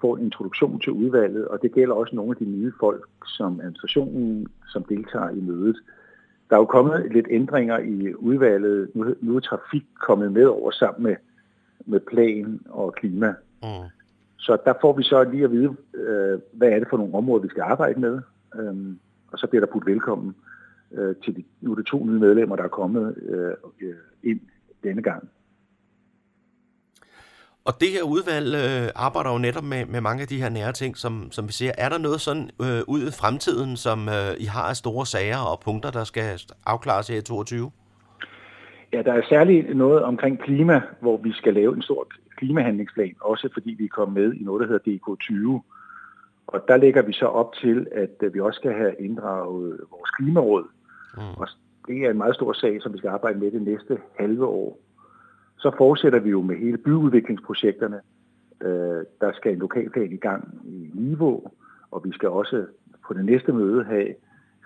[0.00, 3.60] får en introduktion til udvalget, og det gælder også nogle af de nye folk, som
[3.60, 5.76] administrationen, som deltager i mødet.
[6.50, 8.90] Der er jo kommet lidt ændringer i udvalget.
[8.94, 11.16] Nu, nu er trafik kommet med over sammen med,
[11.86, 13.34] med plan og klima.
[13.62, 13.68] Mm.
[14.38, 17.42] Så der får vi så lige at vide, øh, hvad er det for nogle områder,
[17.42, 18.20] vi skal arbejde med.
[18.54, 18.98] Øhm,
[19.32, 20.34] og så bliver der putt velkommen
[20.92, 23.14] øh, til de, nu er det to nye medlemmer, der er kommet
[23.80, 24.40] øh, ind
[24.82, 25.28] denne gang.
[27.64, 30.72] Og det her udvalg øh, arbejder jo netop med, med mange af de her nære
[30.72, 31.72] ting, som, som vi ser.
[31.78, 35.38] Er der noget sådan øh, ud i fremtiden, som øh, I har af store sager
[35.50, 36.28] og punkter, der skal
[36.66, 37.70] afklares her i 22?
[38.92, 43.48] Ja, der er særligt noget omkring klima, hvor vi skal lave en stor klimahandlingsplan, også
[43.52, 45.62] fordi vi kommet med i noget, der hedder DK20.
[46.52, 50.10] Og der lægger vi så op til, at øh, vi også skal have inddraget vores
[50.10, 50.64] klimaråd.
[51.16, 51.22] Mm.
[51.36, 51.48] Og
[51.86, 54.78] det er en meget stor sag, som vi skal arbejde med det næste halve år.
[55.58, 58.00] Så fortsætter vi jo med hele byudviklingsprojekterne.
[58.60, 61.50] Øh, der skal en lokalplan i gang i niveau,
[61.90, 62.66] og vi skal også
[63.06, 64.14] på det næste møde have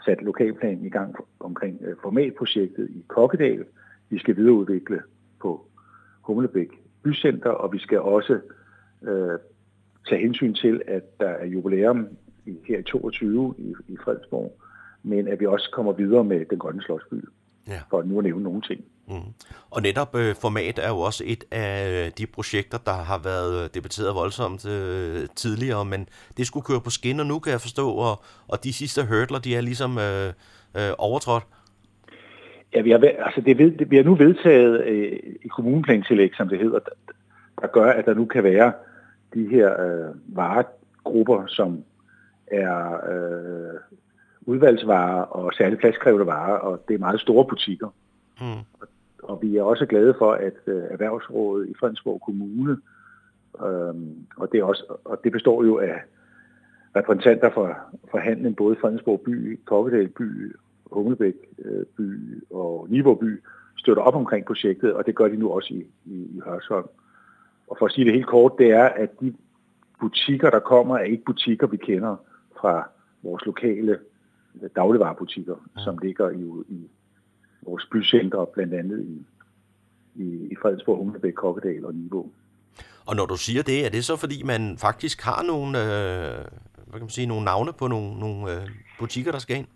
[0.04, 3.64] sat lokalplanen i gang omkring øh, formatprojektet i Kokkedal.
[4.10, 5.02] Vi skal videreudvikle
[5.40, 5.66] på
[6.22, 6.68] Humlebæk
[7.02, 8.40] Bycenter, og vi skal også
[9.02, 9.38] øh,
[10.08, 12.08] tage hensyn til, at der er jubilæum
[12.68, 14.58] her i 22 i, i Fredensborg,
[15.02, 17.14] men at vi også kommer videre med den grønne slottsby,
[17.68, 17.80] ja.
[17.90, 18.84] for nu at nævne nogle ting.
[19.08, 19.14] Mm.
[19.70, 24.14] Og netop øh, format er jo også et af de projekter, der har været debatteret
[24.14, 28.64] voldsomt øh, tidligere, men det skulle køre på skinner nu, kan jeg forstå, og, og
[28.64, 30.28] de sidste hurdler, de er ligesom øh,
[30.76, 31.44] øh, overtrådt.
[32.74, 36.58] Ja, vi har, altså det, ved, vi har nu vedtaget øh, i kommuneplantillæg, som det
[36.58, 37.12] hedder, der,
[37.60, 38.72] der gør, at der nu kan være
[39.34, 41.84] de her øh, varegrupper, som
[42.46, 43.80] er øh,
[44.42, 47.88] udvalgsvarer og særligt pladskrævende varer, og det er meget store butikker.
[48.40, 48.46] Mm.
[48.80, 48.88] Og,
[49.22, 52.76] og vi er også glade for, at øh, Erhvervsrådet i Fredensborg Kommune,
[53.60, 53.94] øh,
[54.36, 56.00] og, det er også, og det består jo af
[56.96, 57.78] repræsentanter for,
[58.10, 60.56] for handlen, både Fredensborg by, Kokkedal by,
[60.92, 63.42] Humlebæk øh, by og Niveau by,
[63.76, 66.88] støtter op omkring projektet, og det gør de nu også i, i, i Hørsholm.
[67.68, 69.34] Og for at sige det helt kort, det er, at de
[70.00, 72.16] butikker, der kommer, er ikke butikker, vi kender
[72.60, 72.88] fra
[73.22, 73.98] vores lokale
[74.76, 75.84] dagligvarerbutikker, ja.
[75.84, 76.90] som ligger i, i
[77.62, 79.26] vores bycentre, blandt andet i,
[80.14, 82.30] i, i Fredensborg, Humlebæk, Kokkedal og Niveau.
[83.06, 86.44] Og når du siger det, er det så fordi, man faktisk har nogle, øh,
[86.86, 89.66] hvad kan man sige, nogle navne på nogle, nogle øh, butikker, der skal ind?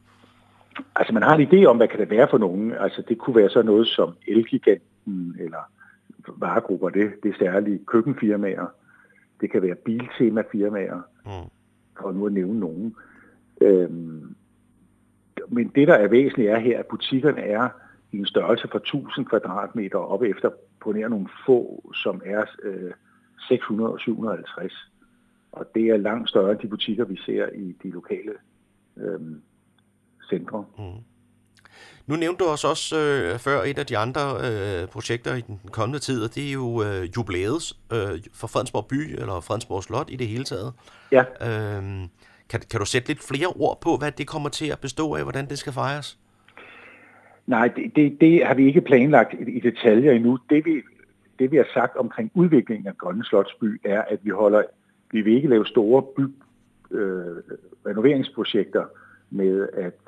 [0.96, 2.72] Altså man har en idé om, hvad kan det være for nogen.
[2.72, 5.62] Altså det kunne være så noget som Elgiganten eller
[6.36, 8.66] varegrupper, det, det er særlige køkkenfirmaer.
[9.40, 11.50] Det kan være biltemafirmaer, mm.
[12.00, 12.96] for nu at nævne nogen.
[13.60, 14.34] Øhm,
[15.48, 17.68] men det, der er væsentligt, er her, at butikkerne er
[18.12, 22.92] i en størrelse fra 1000 kvadratmeter op efter på nær nogle få, som er øh,
[23.48, 24.72] 600 og 750.
[25.52, 28.32] Og det er langt større end de butikker, vi ser i de lokale
[28.96, 29.20] øh,
[30.30, 30.64] centre.
[30.78, 31.02] Mm.
[32.08, 35.60] Nu nævnte du også, også øh, før et af de andre øh, projekter i den
[35.70, 40.10] kommende tid, og det er jo øh, jubilæet øh, for Fredensborg by, eller Fredensborg Slot
[40.10, 40.72] i det hele taget.
[41.12, 41.20] Ja.
[41.20, 41.82] Øh,
[42.50, 45.22] kan, kan du sætte lidt flere ord på, hvad det kommer til at bestå af,
[45.22, 46.18] hvordan det skal fejres?
[47.46, 50.38] Nej, det, det, det har vi ikke planlagt i, i detaljer endnu.
[50.50, 50.82] Det vi,
[51.38, 54.62] det vi har sagt omkring udviklingen af Grønne Slotsby er, at vi holder,
[55.12, 56.22] vi vil ikke lave store by,
[56.96, 57.36] øh,
[57.86, 58.84] renoveringsprojekter
[59.30, 59.98] med, at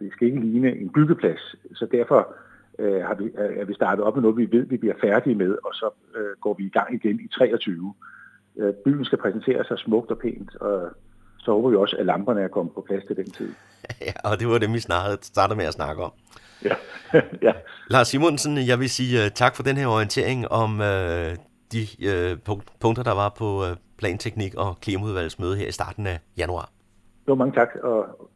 [0.00, 1.56] det skal ikke ligne en byggeplads.
[1.74, 2.34] Så derfor
[2.78, 5.52] øh, har vi, er vi startet op med noget, vi ved, vi bliver færdige med,
[5.64, 7.94] og så øh, går vi i gang igen i 23.
[8.56, 10.90] Øh, byen skal præsentere sig smukt og pænt, og
[11.38, 13.52] så håber vi også, at lamperne er kommet på plads til den tid.
[14.06, 14.80] Ja, og det var det, vi
[15.22, 16.12] startede med at snakke om.
[16.64, 16.74] Ja.
[17.46, 17.52] ja.
[17.90, 20.86] Lars Simonsen, jeg vil sige uh, tak for den her orientering om uh,
[21.72, 26.70] de uh, punkter, der var på uh, planteknik og klimaudvalgsmøde her i starten af januar.
[27.28, 27.68] Jo, mange tak.
[27.82, 28.30] Og...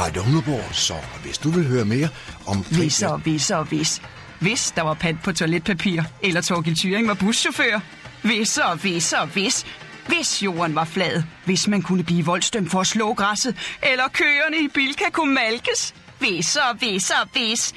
[0.00, 2.08] Hej Dumleborg, så hvis du vil høre mere
[2.46, 2.64] om...
[2.64, 4.02] Hvis og hvis og hvis.
[4.40, 7.80] Hvis der var pant på toiletpapir, eller Torgild Thyring var buschauffør.
[8.22, 9.66] Hvis og hvis og hvis.
[10.06, 14.56] Hvis jorden var flad, hvis man kunne blive voldstømt for at slå græsset, eller køerne
[14.64, 15.94] i Bilka kunne malkes.
[16.18, 17.74] Hvis og hvis og hvis.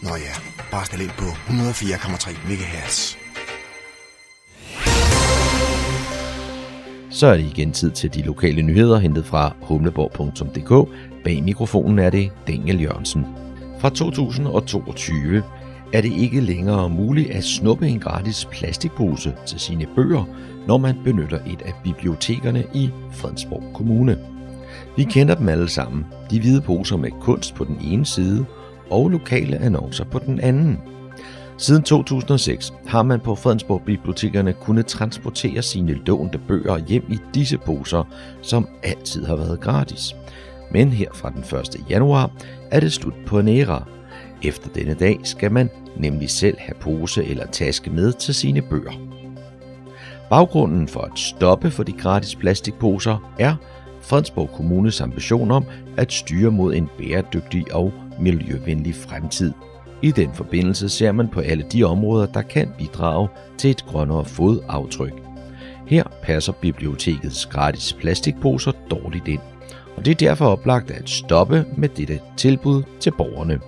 [0.00, 0.34] Nå ja,
[0.70, 3.19] bare stil ind på 104,3 MHz.
[7.10, 10.88] Så er det igen tid til de lokale nyheder, hentet fra humleborg.dk.
[11.24, 13.26] Bag mikrofonen er det Daniel Jørgensen.
[13.80, 15.42] Fra 2022
[15.92, 20.24] er det ikke længere muligt at snuppe en gratis plastikpose til sine bøger,
[20.66, 24.18] når man benytter et af bibliotekerne i Fredensborg Kommune.
[24.96, 26.06] Vi kender dem alle sammen.
[26.30, 28.44] De hvide poser med kunst på den ene side
[28.90, 30.78] og lokale annoncer på den anden.
[31.60, 37.58] Siden 2006 har man på Fredensborg Bibliotekerne kunnet transportere sine lånte bøger hjem i disse
[37.58, 38.04] poser,
[38.42, 40.16] som altid har været gratis.
[40.70, 41.90] Men her fra den 1.
[41.90, 42.30] januar
[42.70, 43.84] er det slut på en æra.
[44.42, 48.92] Efter denne dag skal man nemlig selv have pose eller taske med til sine bøger.
[50.30, 53.56] Baggrunden for at stoppe for de gratis plastikposer er
[54.00, 55.64] Fredensborg Kommunes ambition om
[55.96, 59.52] at styre mod en bæredygtig og miljøvenlig fremtid.
[60.02, 64.24] I den forbindelse ser man på alle de områder, der kan bidrage til et grønnere
[64.24, 65.12] fodaftryk.
[65.86, 69.40] Her passer bibliotekets gratis plastikposer dårligt ind,
[69.96, 73.60] og det er derfor oplagt at stoppe med dette tilbud til borgerne.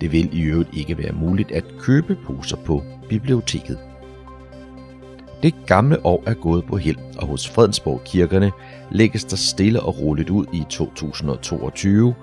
[0.00, 3.78] Det vil i øvrigt ikke være muligt at købe poser på biblioteket.
[5.42, 8.52] Det gamle år er gået på held, og hos Fredensborg Kirkerne
[8.90, 12.14] lægges der stille og roligt ud i 2022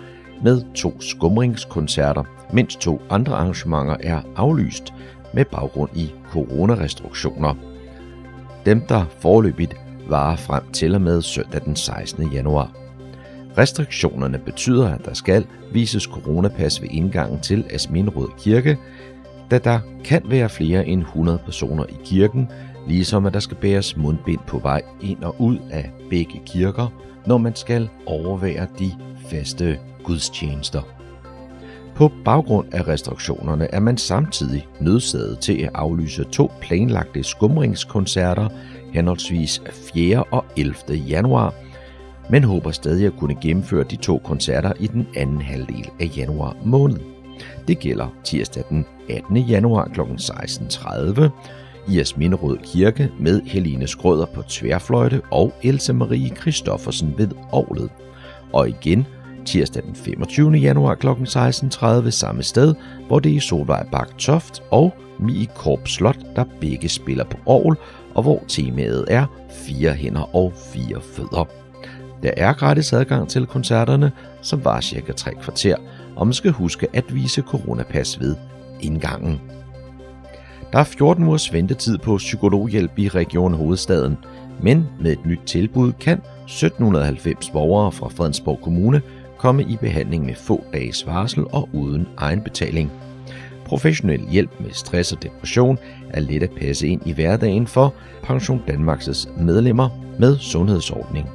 [0.44, 2.24] med to skumringskoncerter,
[2.54, 4.94] mens to andre arrangementer er aflyst
[5.34, 7.54] med baggrund i coronarestriktioner.
[8.66, 9.76] Dem, der forløbigt
[10.08, 12.32] varer frem til og med søndag den 16.
[12.32, 12.72] januar.
[13.58, 18.78] Restriktionerne betyder, at der skal vises coronapas ved indgangen til Asminrød Kirke,
[19.52, 22.52] da der kan være flere end 100 personer i kirken,
[22.88, 26.88] ligesom at der skal bæres mundbind på vej ind og ud af begge kirker,
[27.26, 28.92] når man skal overvære de
[29.30, 30.82] faste gudstjenester.
[31.96, 38.50] På baggrund af restriktionerne er man samtidig nødsaget til at aflyse to planlagte skumringskoncerter
[38.94, 39.62] henholdsvis
[39.94, 40.24] 4.
[40.24, 40.76] og 11.
[40.90, 41.54] januar,
[42.30, 46.56] men håber stadig at kunne gennemføre de to koncerter i den anden halvdel af januar
[46.66, 47.00] måned.
[47.68, 49.38] Det gælder tirsdag den 18.
[49.38, 50.02] januar kl.
[50.02, 51.30] 16.30
[51.88, 57.90] i Asminderød Kirke med Helene Skrøder på tværfløjte og Else Marie Christoffersen ved Orlet.
[58.54, 59.08] Og igen
[59.46, 60.52] tirsdag den 25.
[60.52, 61.08] januar kl.
[61.08, 62.76] 16.30 samme sted,
[63.08, 67.78] hvor det er Solvej Bak Toft og Mie Korp Slot, der begge spiller på Orgel,
[68.16, 71.48] og hvor temaet er fire hænder og fire fødder.
[72.24, 75.76] Der er gratis adgang til koncerterne, som var cirka 3 kvarter,
[76.16, 78.36] og man skal huske at vise coronapas ved
[78.82, 79.42] indgangen.
[80.72, 84.18] Der er 14 ugers ventetid på psykologhjælp i Region Hovedstaden,
[84.62, 89.02] men med et nyt tilbud kan 1790 borgere fra Fredensborg Kommune
[89.44, 92.92] komme i behandling med få dages varsel og uden egenbetaling.
[93.66, 95.78] Professionel hjælp med stress og depression
[96.10, 101.30] er let at passe ind i hverdagen for Pension Danmarks medlemmer med sundhedsordning.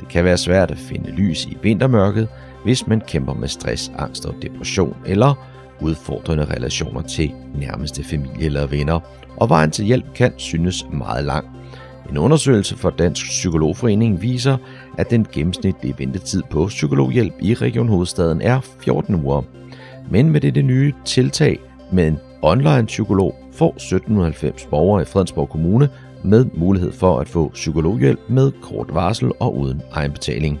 [0.00, 2.28] Det kan være svært at finde lys i vintermørket,
[2.64, 5.46] hvis man kæmper med stress, angst og depression eller
[5.80, 9.00] udfordrende relationer til nærmeste familie eller venner,
[9.36, 11.46] og vejen til hjælp kan synes meget lang.
[12.10, 14.56] En undersøgelse fra Dansk Psykologforening viser,
[14.98, 19.42] at den gennemsnitlige ventetid på psykologhjælp i Region Hovedstaden er 14 uger.
[20.10, 21.58] Men med dette nye tiltag
[21.92, 25.88] med en online psykolog får 1790 borgere i Fredensborg Kommune
[26.24, 30.60] med mulighed for at få psykologhjælp med kort varsel og uden egenbetaling.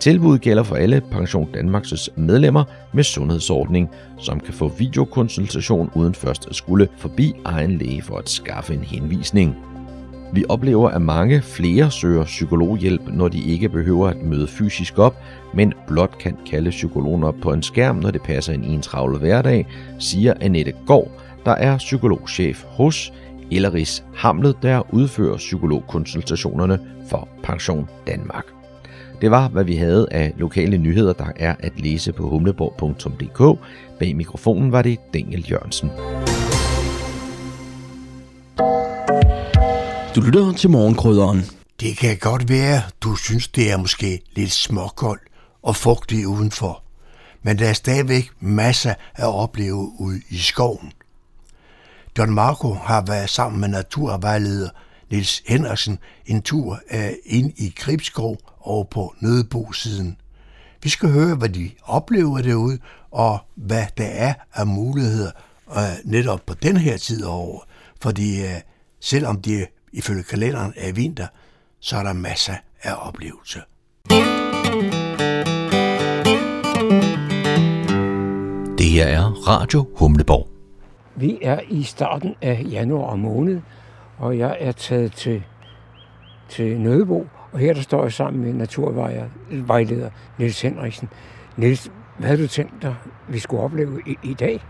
[0.00, 6.48] Tilbuddet gælder for alle Pension Danmarks medlemmer med sundhedsordning, som kan få videokonsultation uden først
[6.48, 9.56] at skulle forbi egen læge for at skaffe en henvisning.
[10.34, 15.16] Vi oplever, at mange flere søger psykologhjælp, når de ikke behøver at møde fysisk op,
[15.54, 18.82] men blot kan kalde psykologen op på en skærm, når det passer ind i en
[18.82, 19.66] travle hverdag,
[19.98, 21.10] siger Annette Gård,
[21.44, 23.12] der er psykologchef hos
[23.50, 26.78] Elleris Hamlet, der udfører psykologkonsultationerne
[27.10, 28.44] for Pension Danmark.
[29.20, 33.60] Det var, hvad vi havde af lokale nyheder, der er at læse på humleborg.dk.
[33.98, 35.90] Bag mikrofonen var det Daniel Jørgensen.
[40.14, 41.42] Du lytter til morgenkrydderen.
[41.80, 45.22] Det kan godt være, du synes, det er måske lidt småkoldt
[45.62, 46.82] og fugtigt udenfor.
[47.42, 50.92] Men der er stadigvæk masser at opleve ude i skoven.
[52.16, 54.68] Don Marco har været sammen med naturvejleder
[55.10, 60.16] Nils Henriksen en tur øh, ind i Gribskov over på Nødebo-siden.
[60.82, 62.78] Vi skal høre, hvad de oplever derude,
[63.10, 65.30] og hvad der er af muligheder
[65.76, 67.60] øh, netop på den her tid over.
[68.02, 68.60] Fordi øh,
[69.00, 71.26] selvom det ifølge kalenderen er vinter,
[71.80, 73.60] så er der masser af oplevelser.
[78.78, 80.48] Det her er Radio Humleborg.
[81.16, 83.60] Vi er i starten af januar måned,
[84.18, 85.42] og jeg er taget til,
[86.48, 91.08] til Nødebo, og her der står jeg sammen med naturvejleder Niels Henriksen.
[91.56, 92.94] Niels, hvad har du tænkt dig,
[93.28, 94.62] vi skulle opleve i, i dag?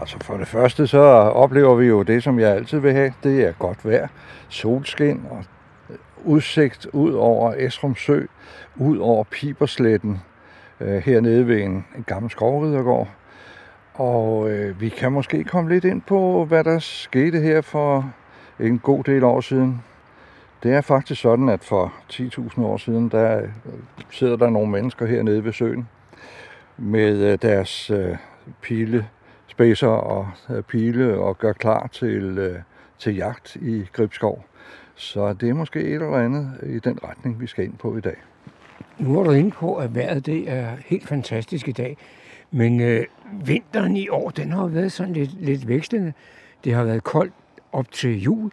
[0.00, 3.12] Altså for det første, så oplever vi jo det, som jeg altid vil have.
[3.22, 4.08] Det er godt vejr,
[4.48, 5.44] solskin og
[5.90, 8.20] øh, udsigt ud over Esrum Sø,
[8.76, 10.20] ud over Pibersletten,
[10.80, 13.08] øh, hernede ved en, en gammel skovridergård.
[13.94, 18.12] Og øh, vi kan måske komme lidt ind på, hvad der skete her for
[18.60, 19.82] en god del år siden.
[20.62, 23.48] Det er faktisk sådan, at for 10.000 år siden, der øh,
[24.10, 25.88] sidder der nogle mennesker hernede ved søen
[26.76, 28.16] med øh, deres øh,
[28.62, 29.08] pile,
[29.54, 32.58] spidser og øh, pile og gør klar til, øh,
[32.98, 34.44] til jagt i Gribskov.
[34.94, 38.00] Så det er måske et eller andet i den retning, vi skal ind på i
[38.00, 38.16] dag.
[38.98, 41.96] Nu er du inde på, at vejret det er helt fantastisk i dag.
[42.50, 43.04] Men øh,
[43.44, 46.12] vinteren i år, den har jo været sådan lidt, lidt vekslende.
[46.64, 47.32] Det har været koldt
[47.72, 48.50] op til jul,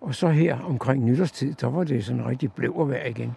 [0.00, 3.36] og så her omkring nytårstid, der var det sådan rigtig blævervejr igen.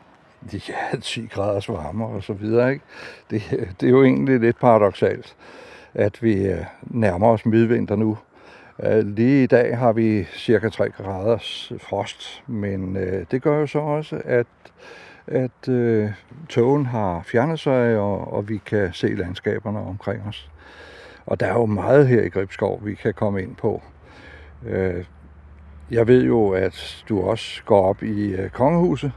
[0.53, 2.71] Ja, 10 graders varme og så videre.
[2.71, 2.85] Ikke?
[3.29, 3.41] Det,
[3.81, 5.35] det er jo egentlig lidt paradoxalt,
[5.95, 8.17] at vi øh, nærmer os midvinter nu.
[8.83, 13.67] Øh, lige i dag har vi cirka 3 graders frost, men øh, det gør jo
[13.67, 14.47] så også, at,
[15.27, 16.09] at øh,
[16.49, 20.49] togen har fjernet sig, og, og vi kan se landskaberne omkring os.
[21.25, 23.81] Og der er jo meget her i Gribskov, vi kan komme ind på.
[25.91, 29.11] Jeg ved jo, at du også går op i kongehuset,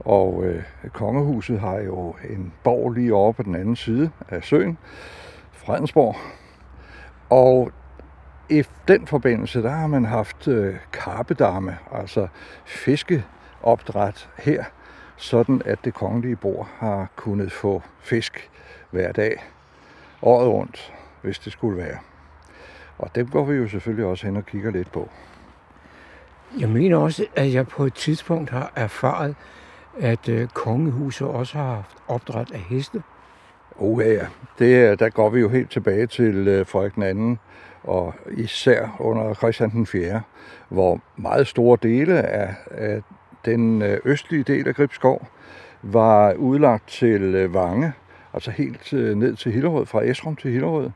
[0.00, 0.62] og øh,
[0.92, 4.78] kongehuset har jo en borg lige over på den anden side af søen,
[5.68, 6.16] Fredensborg.
[7.30, 7.72] Og
[8.48, 12.28] i den forbindelse, der har man haft øh, karpedamme, altså
[12.64, 14.64] fiskeopdræt her,
[15.16, 18.50] sådan at det kongelige bord har kunnet få fisk
[18.90, 19.44] hver dag,
[20.22, 21.98] året rundt, hvis det skulle være.
[22.98, 25.08] Og dem går vi jo selvfølgelig også hen og kigger lidt på.
[26.60, 29.36] Jeg mener også, at jeg på et tidspunkt har erfaret,
[29.98, 33.02] at øh, kongehuset også har haft opdræt af heste.
[33.80, 34.26] Oh ja,
[34.58, 37.38] det, der går vi jo helt tilbage til øh, Frederik anden,
[37.82, 40.22] og især under Christian den 4.,
[40.68, 43.02] hvor meget store dele af, af
[43.44, 45.26] den øh, østlige del af Gribskov
[45.82, 47.92] var udlagt til øh, Vange,
[48.34, 50.90] altså helt øh, ned til Hillerød, fra Esrum til Hillerød.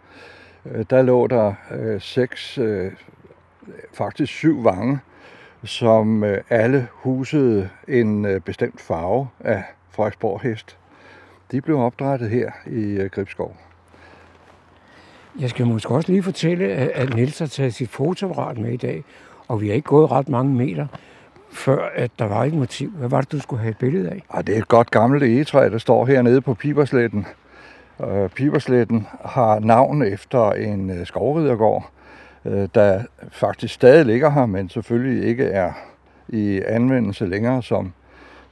[0.90, 2.92] Der lå der øh, seks, øh,
[3.92, 4.98] faktisk syv vange,
[5.64, 10.78] som øh, alle husede en øh, bestemt farve af Frederiksborg hest.
[11.52, 13.56] De blev opdrettet her i øh, Gribskov.
[15.40, 19.04] Jeg skal måske også lige fortælle, at Niels har taget sit fotoapparat med i dag,
[19.48, 20.86] og vi har ikke gået ret mange meter,
[21.50, 22.90] før at der var et motiv.
[22.90, 24.22] Hvad var det, du skulle have et billede af?
[24.30, 27.26] Ah, det er et godt gammelt egetræ, der står hernede på Pibersletten.
[27.98, 31.90] Uh, Pibersletten har navn efter en uh, skovridergård,
[32.44, 35.72] uh, der faktisk stadig ligger her, men selvfølgelig ikke er
[36.28, 37.92] i anvendelse længere som,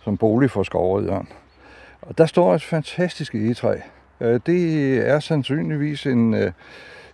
[0.04, 1.28] som bolig for skovrideren.
[2.02, 3.76] Og der står et fantastisk egetræ.
[4.20, 6.52] Øh, det er sandsynligvis en, øh,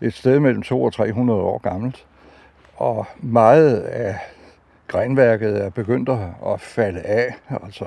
[0.00, 2.06] et sted mellem 200 og 300 år gammelt.
[2.76, 4.16] Og meget af
[4.88, 6.08] grenværket er begyndt
[6.46, 7.34] at falde af.
[7.64, 7.84] Altså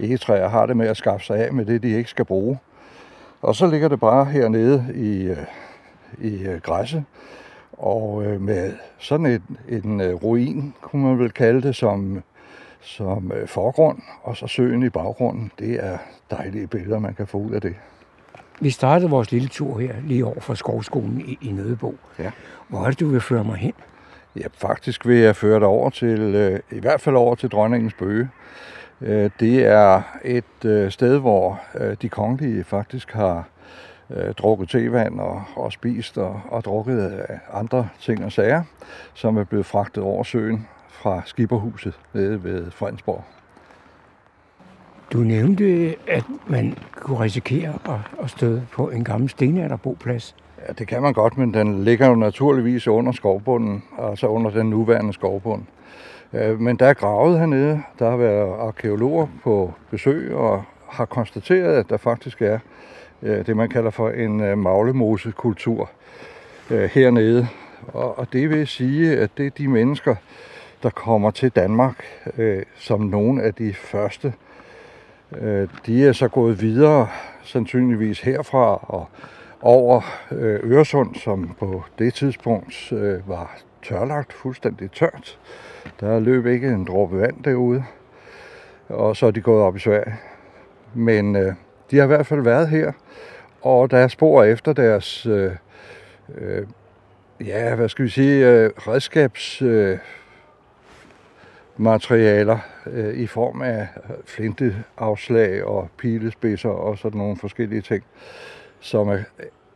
[0.00, 2.58] egetræer har det med at skaffe sig af med det, de ikke skal bruge.
[3.42, 5.36] Og så ligger det bare hernede i, øh,
[6.18, 7.04] i græsset,
[7.72, 12.22] og med sådan en, en ruin, kunne man vel kalde det, som,
[12.84, 15.50] som forgrund, og så søen i baggrunden.
[15.58, 15.98] Det er
[16.30, 17.74] dejlige billeder, man kan få ud af det.
[18.60, 21.94] Vi startede vores lille tur her, lige over for skovskolen i, i Nødebo.
[22.18, 22.30] Ja.
[22.68, 23.72] Hvor er det, du vil føre mig hen?
[24.36, 28.28] Ja, faktisk vil jeg føre dig over til, i hvert fald over til dronningens bøge.
[29.40, 31.60] Det er et sted, hvor
[32.02, 33.48] de kongelige faktisk har
[34.38, 38.62] drukket tevand og, og spist og, og drukket andre ting og sager,
[39.14, 40.66] som er blevet fragtet over søen
[41.04, 43.24] fra skipperhuset nede ved Fredensborg.
[45.12, 47.78] Du nævnte, at man kunne risikere
[48.22, 50.36] at, støde på en gammel stenalderboplads.
[50.68, 54.70] Ja, det kan man godt, men den ligger jo naturligvis under skovbunden, altså under den
[54.70, 55.62] nuværende skovbund.
[56.58, 57.82] Men der er gravet hernede.
[57.98, 62.58] Der har været arkeologer på besøg og har konstateret, at der faktisk er
[63.22, 65.90] det, man kalder for en maglemosekultur
[66.70, 67.48] hernede.
[67.92, 70.14] Og det vil sige, at det er de mennesker,
[70.84, 72.04] der kommer til Danmark
[72.36, 74.32] øh, som nogle af de første.
[75.40, 77.08] Øh, de er så gået videre,
[77.42, 79.08] sandsynligvis herfra og
[79.60, 80.00] over
[80.32, 82.92] øh, Øresund, som på det tidspunkt
[83.26, 85.38] var tørlagt, fuldstændig tørt.
[86.00, 87.84] Der løb ikke en dråbe vand derude,
[88.88, 90.14] og så er de gået op i Sverige.
[90.94, 91.54] Men øh,
[91.90, 92.92] de har i hvert fald været her,
[93.62, 95.52] og der er spor efter deres, øh,
[96.38, 96.66] øh,
[97.46, 99.62] ja, hvad skal vi sige, øh, redskabs...
[99.62, 99.98] Øh,
[101.76, 103.88] materialer øh, i form af
[104.24, 108.04] flinteafslag og pilespidser og sådan nogle forskellige ting,
[108.80, 109.18] som er,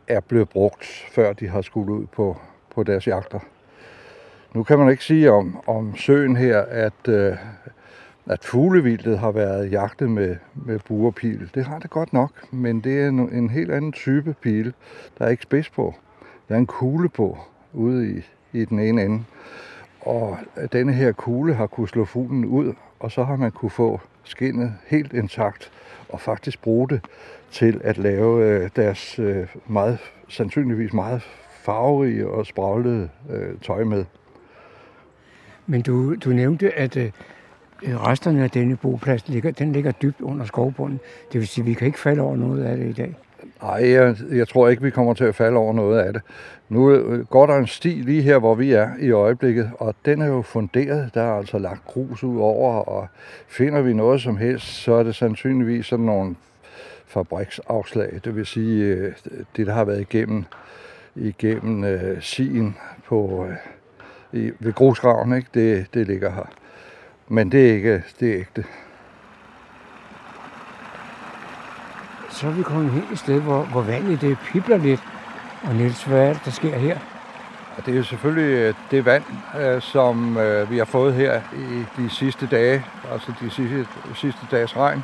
[0.07, 2.37] er blevet brugt, før de har skulle ud på,
[2.75, 3.39] på deres jagter.
[4.53, 7.35] Nu kan man ikke sige om, om søen her, at, øh,
[8.25, 11.49] at fuglevildet har været jagtet med, med buerpil.
[11.55, 14.73] Det har det godt nok, men det er en, en helt anden type pil.
[15.17, 15.95] Der er ikke spids på.
[16.49, 17.37] Der er en kugle på
[17.73, 18.21] ude i,
[18.53, 19.23] i den ene ende.
[20.01, 20.37] Og
[20.71, 24.73] denne her kugle har kunne slå fuglen ud, og så har man kunne få skinnet
[24.87, 25.71] helt intakt
[26.09, 27.01] og faktisk bruge det
[27.51, 31.21] til at lave øh, deres øh, meget, sandsynligvis meget
[31.61, 34.05] farverige og spraglede øh, tøj med.
[35.67, 36.97] Men du, du nævnte, at
[37.83, 40.99] resterne af denne boplads ligger, den ligger dybt under skovbunden.
[41.33, 43.15] Det vil sige, at vi kan ikke falde over noget af det i dag.
[43.61, 46.21] Nej, jeg, jeg tror ikke, vi kommer til at falde over noget af det.
[46.69, 50.21] Nu øh, går der en sti lige her, hvor vi er i øjeblikket, og den
[50.21, 51.11] er jo funderet.
[51.13, 53.07] Der er altså lagt grus ud over, og
[53.47, 56.35] finder vi noget som helst, så er det sandsynligvis sådan nogle
[57.07, 58.19] fabriksafslag.
[58.25, 59.13] Det vil sige, øh,
[59.55, 60.45] det der har været igennem,
[61.15, 63.55] igennem øh, sien på, øh,
[64.41, 65.49] i, ved grusgraven, ikke?
[65.53, 66.49] Det, det ligger her.
[67.27, 68.63] Men det er ikke det er ægte.
[72.39, 75.03] Så er vi kommet hen et sted, hvor, hvor vandet det pibler lidt.
[75.63, 76.97] Og Niels, hvad er det, der sker her?
[77.77, 79.23] Og det er jo selvfølgelig øh, det vand,
[79.59, 84.41] øh, som øh, vi har fået her i de sidste dage, altså de sidste, sidste
[84.51, 85.03] dages regn,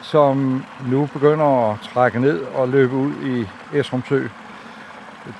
[0.00, 3.46] som nu begynder at trække ned og løbe ud i
[3.78, 4.26] Esrumsø.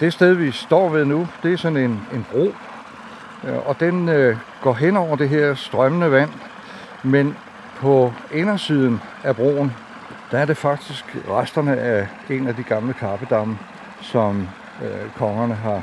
[0.00, 2.54] Det sted, vi står ved nu, det er sådan en, en bro,
[3.66, 4.10] og den
[4.60, 6.30] går hen over det her strømmende vand,
[7.02, 7.36] men
[7.80, 9.72] på indersiden af broen,
[10.32, 13.58] der er det faktisk resterne af en af de gamle karpedamme,
[14.00, 14.48] som
[14.82, 15.82] øh, kongerne har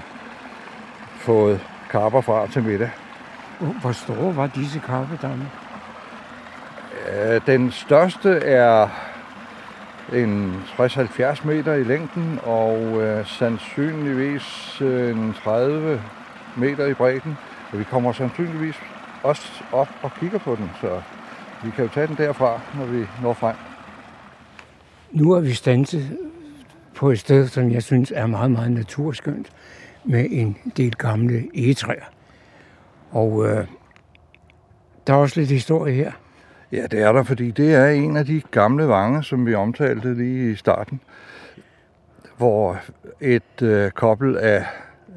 [1.20, 2.92] fået karper fra til middag.
[3.60, 5.50] Hvor store var disse karpedamme?
[7.46, 8.88] Den største er
[10.14, 16.02] en 60-70 meter i længden og øh, sandsynligvis en 30
[16.56, 17.38] meter i bredden.
[17.72, 18.76] Og vi kommer sandsynligvis
[19.24, 21.02] også op og kigger på den, så
[21.64, 23.56] vi kan jo tage den derfra, når vi når frem.
[25.12, 26.18] Nu er vi standet
[26.96, 29.50] på et sted, som jeg synes er meget, meget naturskønt,
[30.06, 32.04] med en del gamle egetræer.
[33.12, 33.66] Og øh,
[35.08, 36.12] der er også lidt historie her.
[36.72, 40.14] Ja, det er der, fordi det er en af de gamle vange, som vi omtalte
[40.14, 41.02] lige i starten,
[42.38, 42.80] hvor
[43.22, 44.66] et øh, kobbel af,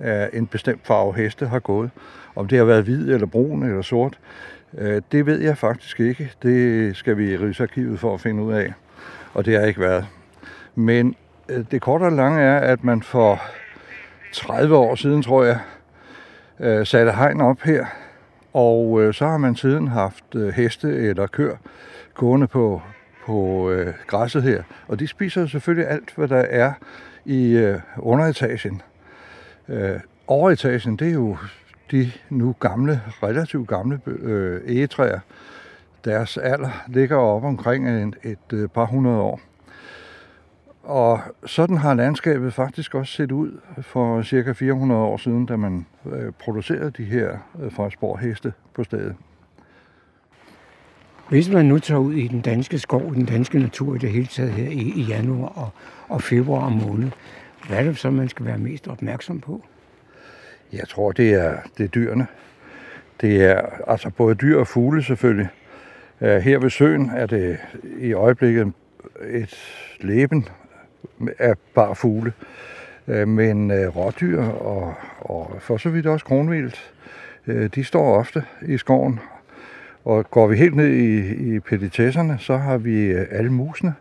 [0.00, 1.90] af en bestemt farve heste har gået.
[2.34, 4.18] Om det har været hvid eller brun eller sort,
[4.78, 6.32] øh, det ved jeg faktisk ikke.
[6.42, 8.72] Det skal vi i Rigsarkivet for at finde ud af,
[9.34, 10.06] og det har ikke været.
[10.74, 11.16] Men
[11.48, 13.42] Øh, det korte og lange er, at man for
[14.32, 15.58] 30 år siden, tror jeg,
[16.60, 17.86] øh, satte hegn op her,
[18.52, 21.56] og øh, så har man siden haft øh, heste eller kør
[22.14, 22.82] gående på,
[23.26, 24.62] på øh, græsset her.
[24.88, 26.72] Og de spiser selvfølgelig alt, hvad der er
[27.24, 28.82] i øh, underetagen.
[30.26, 31.36] Overetagen, det er jo
[31.90, 35.20] de nu gamle, relativt gamle øh, egetræer.
[36.04, 39.40] Deres alder ligger op omkring et, et par hundrede år.
[40.82, 45.86] Og sådan har landskabet faktisk også set ud for cirka 400 år siden, da man
[46.12, 47.30] øh, producerede de her
[47.62, 49.14] øh, Frederiksborg heste på stedet.
[51.28, 54.26] Hvis man nu tager ud i den danske skov, den danske natur i det hele
[54.26, 55.68] taget her i, i januar og,
[56.08, 57.10] og februar måned,
[57.68, 59.64] hvad er det så, man skal være mest opmærksom på?
[60.72, 62.26] Jeg tror, det er, det er dyrene.
[63.20, 65.48] Det er altså både dyr og fugle selvfølgelig.
[66.22, 67.58] Øh, her ved søen er det
[67.98, 68.72] i øjeblikket
[69.30, 69.54] et
[70.00, 70.48] leben
[71.38, 72.32] af bare fugle.
[73.08, 76.92] Øh, men øh, rådyr og, og for så vidt også kronvildt,
[77.74, 79.20] de står ofte i skoven.
[80.04, 83.94] Og går vi helt ned i, i peditesserne, så har vi alle musene,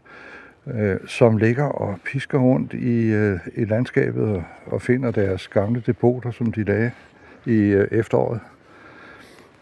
[1.07, 3.13] som ligger og pisker rundt i,
[3.61, 6.91] i landskabet og, og finder deres gamle depoter, som de lagde
[7.45, 8.39] i efteråret.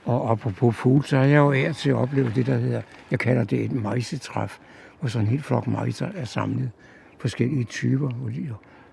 [0.05, 2.81] Og apropos fugle, så har jeg jo ært til at opleve det, der hedder,
[3.11, 4.57] jeg kalder det et mejsetræf,
[4.99, 6.71] hvor sådan en helt flok mejser er samlet
[7.19, 8.31] forskellige typer Og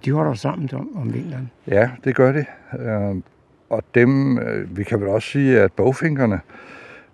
[0.04, 1.50] De holder sammen om, om vinteren.
[1.66, 2.44] Ja, det gør de.
[2.78, 3.22] Øhm,
[3.70, 6.40] og dem, øh, vi kan vel også sige, at bogfinkerne,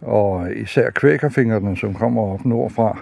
[0.01, 2.99] og især kvækerfingrene, som kommer op nordfra,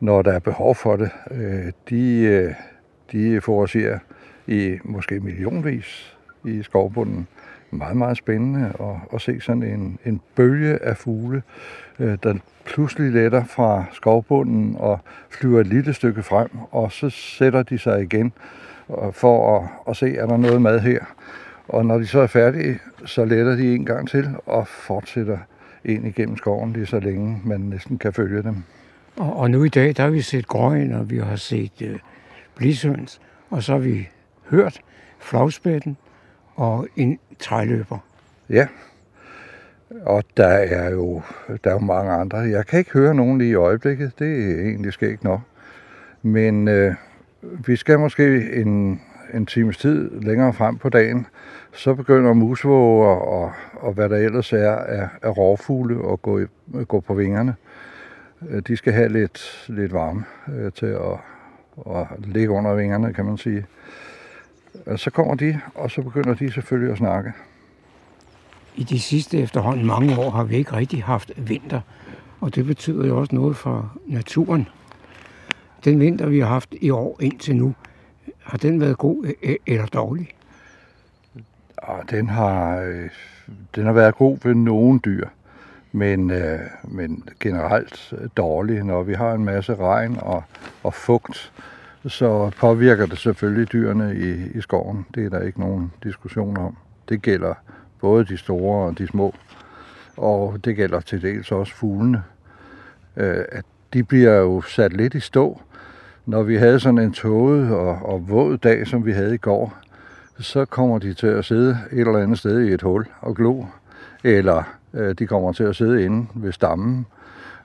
[0.00, 2.54] når der er behov for det, øh, de, øh,
[3.12, 3.98] de forårsager
[4.46, 7.26] i måske millionvis i skovbunden.
[7.74, 11.42] Meget, meget spændende at, at se sådan en, en bølge af fugle,
[11.98, 14.98] øh, der pludselig letter fra skovbunden og
[15.30, 18.32] flyver et lille stykke frem, og så sætter de sig igen
[18.90, 21.00] øh, for at, at se, er der noget mad her.
[21.68, 25.38] Og når de så er færdige, så letter de en gang til og fortsætter
[25.84, 28.56] ind igennem skoven lige så længe man næsten kan følge dem.
[29.16, 31.98] Og, og nu i dag, der har vi set grøn, og vi har set øh,
[32.54, 33.20] blisøns,
[33.50, 34.08] og så har vi
[34.50, 34.80] hørt
[35.18, 35.96] flagspætten
[36.54, 37.98] og en træløber.
[38.50, 38.66] Ja,
[40.02, 41.22] og der er jo
[41.64, 42.38] der er jo mange andre.
[42.38, 44.12] Jeg kan ikke høre nogen lige i øjeblikket.
[44.18, 45.40] Det er egentlig skægt nok.
[46.22, 46.94] Men øh,
[47.42, 49.00] vi skal måske en,
[49.34, 51.26] en times tid længere frem på dagen.
[51.72, 56.40] Så begynder musvåger og, og hvad der ellers er af, af rovfugle at gå,
[56.88, 57.54] gå på vingerne.
[58.48, 60.24] Øh, de skal have lidt, lidt varme
[60.54, 61.18] øh, til at,
[61.96, 63.66] at ligge under vingerne, kan man sige.
[64.96, 67.32] Så kommer de, og så begynder de selvfølgelig at snakke
[68.76, 71.80] i de sidste efterhånden mange år har vi ikke rigtig haft vinter.
[72.40, 74.68] Og det betyder jo også noget for naturen.
[75.84, 77.74] Den vinter, vi har haft i år indtil nu,
[78.38, 80.28] Har den været god e- eller dårlig?
[81.76, 83.10] Og den har, øh,
[83.74, 85.28] den har været god ved nogle dyr,
[85.92, 88.84] men, øh, men generelt dårlig.
[88.84, 90.42] Når vi har en masse regn og,
[90.82, 91.52] og fugt,
[92.06, 95.06] så påvirker det selvfølgelig dyrene i, i skoven.
[95.14, 96.76] Det er der ikke nogen diskussion om.
[97.08, 97.54] Det gælder
[98.00, 99.34] både de store og de små,
[100.16, 102.22] og det gælder til dels også fuglene.
[103.16, 105.60] Øh, at de bliver jo sat lidt i stå.
[106.26, 109.78] Når vi havde sådan en tåget og, og våd dag, som vi havde i går,
[110.38, 113.64] så kommer de til at sidde et eller andet sted i et hul og glo,
[114.24, 114.62] eller
[114.94, 117.06] øh, de kommer til at sidde inde ved stammen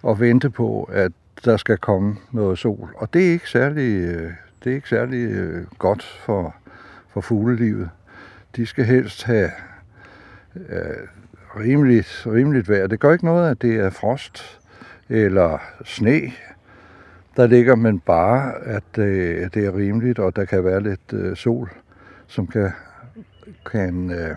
[0.04, 1.12] og vente på, at
[1.46, 2.90] der skal komme noget sol.
[2.96, 4.32] Og det er ikke særlig, øh,
[4.64, 6.56] det er ikke særlig øh, godt for,
[7.10, 7.90] for fuglelivet.
[8.56, 9.52] De skal helst have
[10.56, 11.08] øh,
[11.60, 12.88] rimeligt, rimeligt vejr.
[12.88, 14.60] Det gør ikke noget, at det er frost
[15.10, 16.22] eller sne,
[17.38, 21.36] der ligger, men bare, at øh, det er rimeligt, og der kan være lidt øh,
[21.36, 21.70] sol,
[22.28, 22.72] som kan,
[23.72, 24.36] kan øh,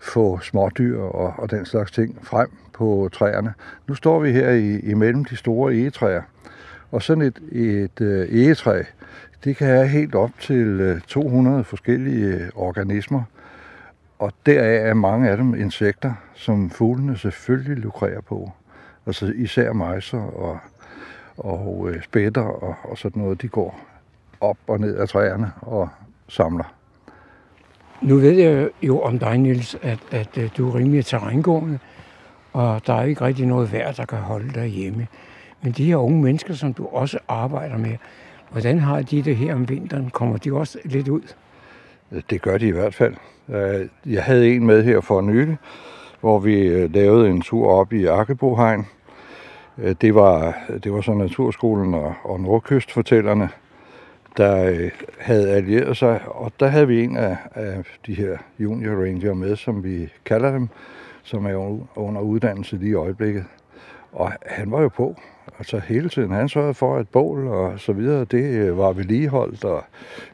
[0.00, 2.48] få smådyr og, og den slags ting frem
[2.78, 3.54] på træerne.
[3.88, 6.22] Nu står vi her i, imellem de store egetræer,
[6.90, 8.82] og sådan et, et øh, egetræ,
[9.44, 13.22] det kan have helt op til øh, 200 forskellige øh, organismer,
[14.18, 18.52] og deraf er mange af dem insekter, som fuglene selvfølgelig lukrerer på.
[19.06, 20.58] Altså især mejser og,
[21.36, 23.80] og øh, spætter og, og sådan noget, de går
[24.40, 25.88] op og ned af træerne og
[26.28, 26.74] samler.
[28.02, 31.78] Nu ved jeg jo om dig, Niels, at, at at du er rimelig terrængående,
[32.52, 35.06] og der er ikke rigtig noget værd, der kan holde dig hjemme.
[35.62, 37.96] Men de her unge mennesker, som du også arbejder med,
[38.50, 40.10] hvordan har de det her om vinteren?
[40.10, 41.22] Kommer de også lidt ud?
[42.30, 43.14] Det gør de i hvert fald.
[43.48, 45.56] Øh, jeg havde en med her for nylig,
[46.20, 48.86] hvor vi øh, lavede en tur op i Akkebohegn.
[49.78, 53.48] Øh, det var, det var så Naturskolen og, og Nordkystfortællerne,
[54.36, 54.88] der
[55.18, 59.56] havde allieret sig, og der havde vi en af, af de her junior ranger med,
[59.56, 60.68] som vi kalder dem,
[61.28, 63.44] som er under uddannelse lige i øjeblikket.
[64.12, 65.16] Og han var jo på,
[65.58, 66.30] altså hele tiden.
[66.30, 69.84] Han sørgede for, at bål og så videre, det øh, var vedligeholdt, og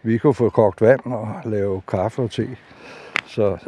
[0.03, 2.57] vi kunne få kogt vand og lave kaffe og te.
[3.27, 3.59] Så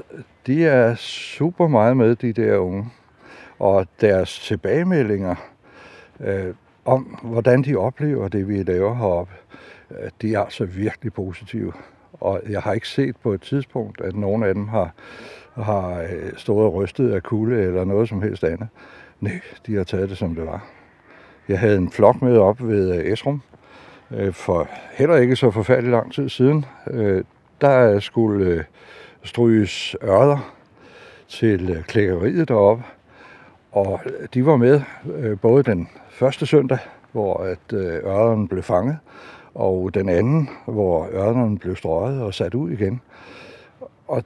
[0.47, 2.87] de er super meget med, de der unge.
[3.59, 5.35] Og deres tilbagemeldinger
[6.21, 6.55] øh,
[6.85, 9.33] om, hvordan de oplever det, vi laver heroppe,
[9.91, 11.73] øh, de er altså virkelig positive.
[12.13, 14.91] Og jeg har ikke set på et tidspunkt, at nogen af dem har,
[15.57, 18.69] har øh, stået og rystet af kulde eller noget som helst andet.
[19.21, 20.65] Nej, de har taget det, som det var.
[21.49, 23.43] Jeg havde en flok med op ved øh, Esrum,
[24.11, 26.65] øh, for heller ikke så forfærdelig lang tid siden.
[27.61, 28.65] Der skulle
[29.23, 30.55] stryges ørder
[31.29, 32.85] til klækkeriet deroppe.
[33.73, 34.01] Og
[34.35, 34.81] de var med
[35.37, 36.79] både den første søndag,
[37.13, 38.99] hvor at øh, blev fanget,
[39.55, 43.01] og den anden, hvor ørnerne blev strøget og sat ud igen.
[44.09, 44.25] Og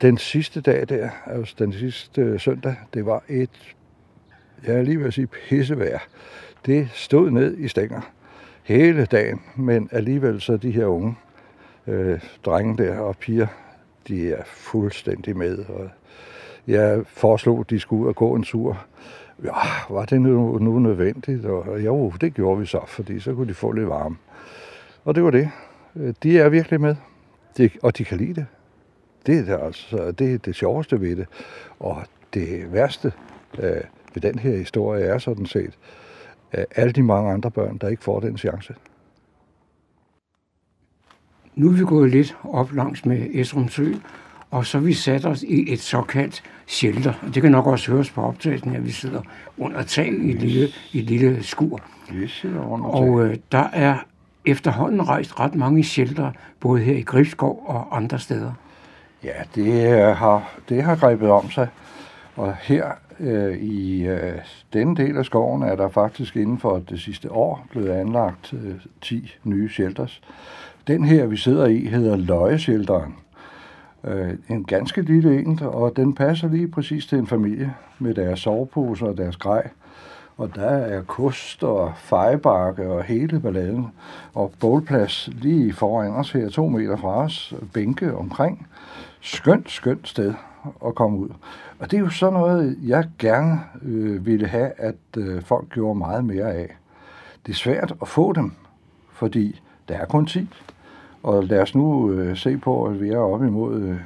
[0.00, 3.74] den sidste dag der, altså den sidste søndag, det var et,
[4.66, 5.98] jeg er lige ved at sige, pissevejr.
[6.66, 8.00] Det stod ned i stænger
[8.62, 11.16] hele dagen, men alligevel så de her unge
[11.86, 13.46] øh, drenge der og piger,
[14.08, 15.58] de er fuldstændig med.
[15.58, 15.90] Og
[16.66, 18.86] jeg foreslog, at de skulle ud og gå en tur.
[19.44, 19.52] Ja,
[19.90, 21.44] var det nu, nu nødvendigt?
[21.44, 24.16] Og jo, det gjorde vi så, fordi så kunne de få lidt varme.
[25.04, 25.50] Og det var det.
[25.96, 26.96] Øh, de er virkelig med,
[27.56, 28.46] de, og de kan lide det.
[29.28, 31.26] Det er det, altså, det, er det sjoveste ved det.
[31.80, 32.02] Og
[32.34, 33.12] det værste
[33.58, 33.80] øh,
[34.14, 35.78] ved den her historie er sådan set,
[36.52, 38.74] at alle de mange andre børn, der ikke får den chance.
[41.54, 43.92] Nu er vi gået lidt op langs med Esrum Sø,
[44.50, 47.12] og så vi sat os i et såkaldt shelter.
[47.34, 49.22] Det kan nok også høres på optagelsen, at vi sidder
[49.58, 51.80] under tag i et lille, i et lille skur.
[52.12, 53.98] Vi sidder under Og øh, der er
[54.44, 58.52] efterhånden rejst ret mange shelter, både her i Gribskov og andre steder.
[59.24, 61.68] Ja, det har, det har grebet om sig.
[62.36, 62.86] Og her
[63.20, 64.38] øh, i øh,
[64.72, 68.74] denne del af skoven er der faktisk inden for det sidste år blevet anlagt øh,
[69.00, 70.20] 10 nye shelters.
[70.86, 73.16] Den her, vi sidder i, hedder løjeshelteren.
[74.04, 78.40] Øh, en ganske lille en, og den passer lige præcis til en familie med deres
[78.40, 79.68] soveposer og deres grej.
[80.36, 83.86] Og der er kost og fejebakke og hele balladen.
[84.34, 88.66] Og bålplads lige foran os her, to meter fra os, bænke omkring.
[89.20, 90.34] Skønt, skønt sted
[90.86, 91.28] at komme ud.
[91.78, 95.98] Og det er jo sådan noget, jeg gerne øh, ville have, at øh, folk gjorde
[95.98, 96.76] meget mere af.
[97.46, 98.52] Det er svært at få dem,
[99.12, 100.48] fordi der er kun 10.
[101.22, 104.00] Og lad os nu øh, se på, at vi er oppe imod øh,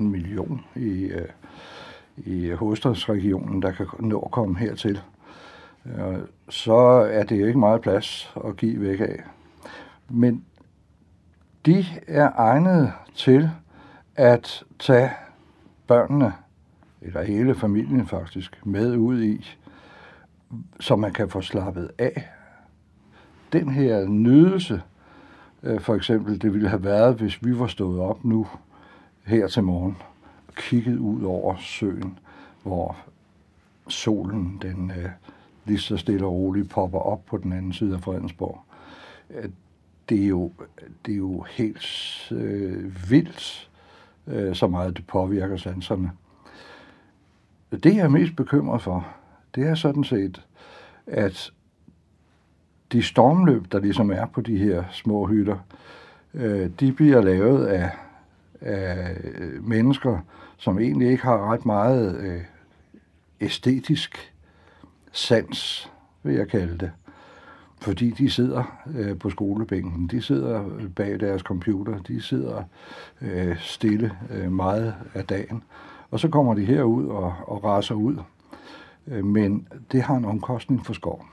[0.00, 1.28] en million i, øh,
[2.16, 5.00] i hovedstadsregionen, der kan nå at komme hertil.
[5.86, 6.76] Øh, så
[7.10, 9.22] er det jo ikke meget plads at give væk af.
[10.08, 10.44] Men
[11.66, 13.50] de er egnet til
[14.16, 15.10] at tage
[15.86, 16.32] børnene,
[17.02, 19.56] eller hele familien faktisk, med ud i,
[20.80, 22.28] så man kan få slappet af.
[23.52, 24.82] Den her nydelse,
[25.62, 28.46] øh, for eksempel, det ville have været, hvis vi var stået op nu
[29.24, 29.96] her til morgen
[30.48, 32.18] og kigget ud over søen,
[32.62, 32.96] hvor
[33.88, 35.10] solen den øh,
[35.64, 38.60] lige så stille og roligt popper op på den anden side af Fredensborg.
[39.30, 39.48] Øh,
[40.08, 40.52] det er jo,
[41.06, 41.86] det er jo helt
[42.32, 43.70] øh, vildt,
[44.26, 46.10] øh, så meget det påvirker sanserne.
[47.70, 49.06] Det, jeg er mest bekymret for,
[49.54, 50.42] det er sådan set,
[51.06, 51.52] at
[52.92, 55.58] de stormløb, der ligesom er på de her små hytter,
[56.34, 57.90] øh, de bliver lavet af,
[58.60, 59.16] af
[59.60, 60.18] mennesker,
[60.56, 62.40] som egentlig ikke har ret meget øh,
[63.40, 64.32] æstetisk
[65.12, 65.90] sans,
[66.22, 66.90] vil jeg kalde det.
[67.84, 68.62] Fordi de sidder
[68.94, 72.62] øh, på skolebænken, de sidder øh, bag deres computer, de sidder
[73.22, 75.62] øh, stille øh, meget af dagen.
[76.10, 78.16] Og så kommer de herud og, og raser ud.
[79.08, 81.26] Øh, men det har en omkostning for skoven.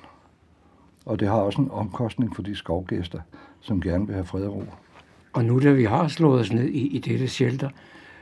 [1.06, 3.20] Og det har også en omkostning for de skovgæster,
[3.62, 4.64] som gerne vil have fred og ro.
[5.34, 7.70] Og nu da vi har slået os ned i, i dette shelter,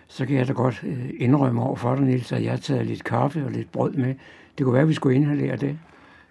[0.08, 2.86] så kan jeg da godt øh, indrømme over for dig, Niels, at jeg har taget
[2.86, 4.16] lidt kaffe og lidt brød med.
[4.58, 5.80] Det kunne være, at vi skulle inhalere det.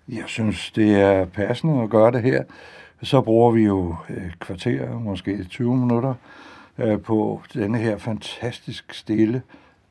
[0.08, 2.44] Jeg synes, det er passende at gøre det her.
[3.02, 6.14] Så bruger vi jo et kvarter, måske 20 minutter,
[6.78, 9.42] øh, på denne her fantastisk stille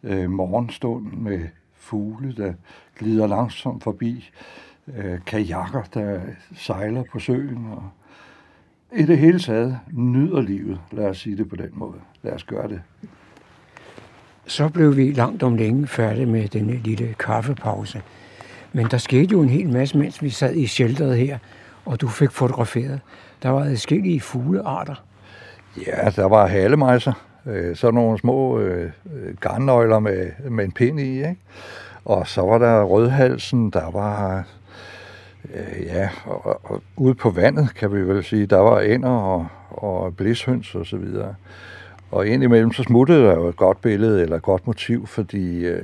[0.04, 1.40] øh, morgenstund med
[1.76, 2.54] fugle, der
[2.96, 4.30] glider langsomt forbi,
[5.26, 6.20] kajakker, der
[6.56, 7.84] sejler på søen, og
[8.96, 10.80] i det hele taget nyder livet.
[10.92, 12.00] Lad os sige det på den måde.
[12.24, 12.82] Lad os gøre det.
[14.46, 18.02] Så blev vi langt om længe færdige med denne lille kaffepause.
[18.74, 21.38] Men der skete jo en hel masse, mens vi sad i shelteret her,
[21.86, 23.00] og du fik fotograferet.
[23.44, 25.04] Der var adskillige fuglearter.
[25.88, 27.14] Ja, der var halemejser.
[27.46, 28.92] Øh, sådan nogle små øh,
[29.40, 31.38] garnnøgler med, med en pind i, ikke?
[32.06, 34.44] Og så var der rødhalsen, der var
[35.54, 39.48] øh, ja, og, og ude på vandet, kan vi vel sige, der var ænder og,
[39.70, 41.36] og blishøns og så videre.
[42.12, 45.84] Og indimellem så smuttede der jo et godt billede eller et godt motiv, fordi øh,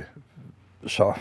[0.86, 1.12] så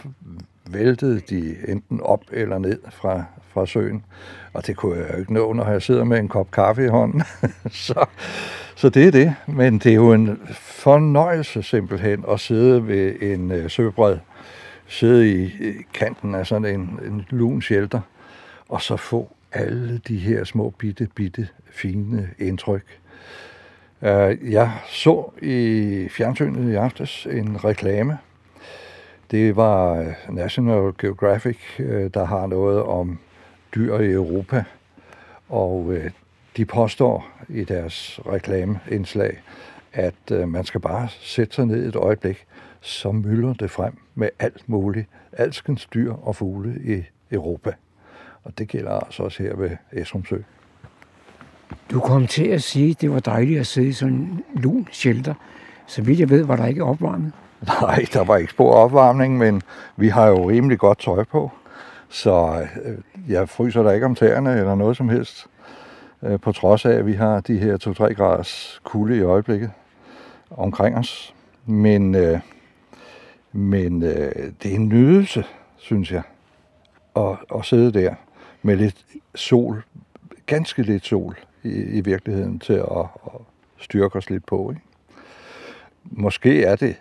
[0.69, 4.05] væltede de enten op eller ned fra, fra søen.
[4.53, 6.87] Og det kunne jeg jo ikke nå, når jeg sidder med en kop kaffe i
[6.87, 7.23] hånden.
[7.85, 8.05] så,
[8.75, 9.35] så det er det.
[9.47, 14.17] Men det er jo en fornøjelse simpelthen at sidde ved en øh, søbred,
[14.87, 18.01] sidde i, øh, kanten af sådan en, en lun shelter,
[18.69, 22.83] og så få alle de her små bitte, bitte fine indtryk.
[24.01, 28.17] Uh, jeg så i fjernsynet i aftes en reklame.
[29.33, 33.19] Det var øh, National Geographic, øh, der har noget om
[33.75, 34.63] dyr i Europa.
[35.49, 36.11] Og øh,
[36.57, 39.41] de påstår i deres reklameindslag,
[39.93, 42.45] at man skal bare sætte sig ned et øjeblik,
[42.81, 47.71] så mylder det frem med alt muligt, alskens dyr og fugle i Europa.
[48.43, 50.37] Og det gælder altså også her ved Esrumsø.
[51.91, 54.87] Du kom til at sige, at det var dejligt at sidde i sådan en lun
[54.91, 55.33] shelter.
[55.87, 57.31] Så vidt jeg ved, var der ikke opvarmet.
[57.81, 59.61] Nej, der var ikke spor opvarmning, men
[59.95, 61.51] vi har jo rimelig godt tøj på.
[62.09, 62.97] Så øh,
[63.31, 65.47] jeg fryser der ikke om tæerne eller noget som helst.
[66.23, 67.77] Øh, på trods af, at vi har de her
[68.09, 69.71] 2-3 graders kulde i øjeblikket
[70.51, 71.35] omkring os.
[71.65, 72.39] Men, øh,
[73.51, 75.45] men øh, det er en nydelse,
[75.77, 76.21] synes jeg,
[77.15, 78.15] at, at sidde der
[78.61, 79.05] med lidt
[79.35, 79.83] sol,
[80.45, 83.41] ganske lidt sol i, i virkeligheden til at, at
[83.77, 84.69] styrke os lidt på.
[84.69, 84.81] Ikke?
[86.03, 86.95] Måske er det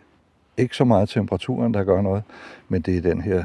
[0.56, 2.22] ikke så meget temperaturen, der gør noget,
[2.68, 3.44] men det er den her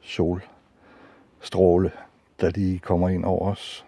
[0.00, 1.90] solstråle,
[2.40, 3.84] der lige kommer ind over os.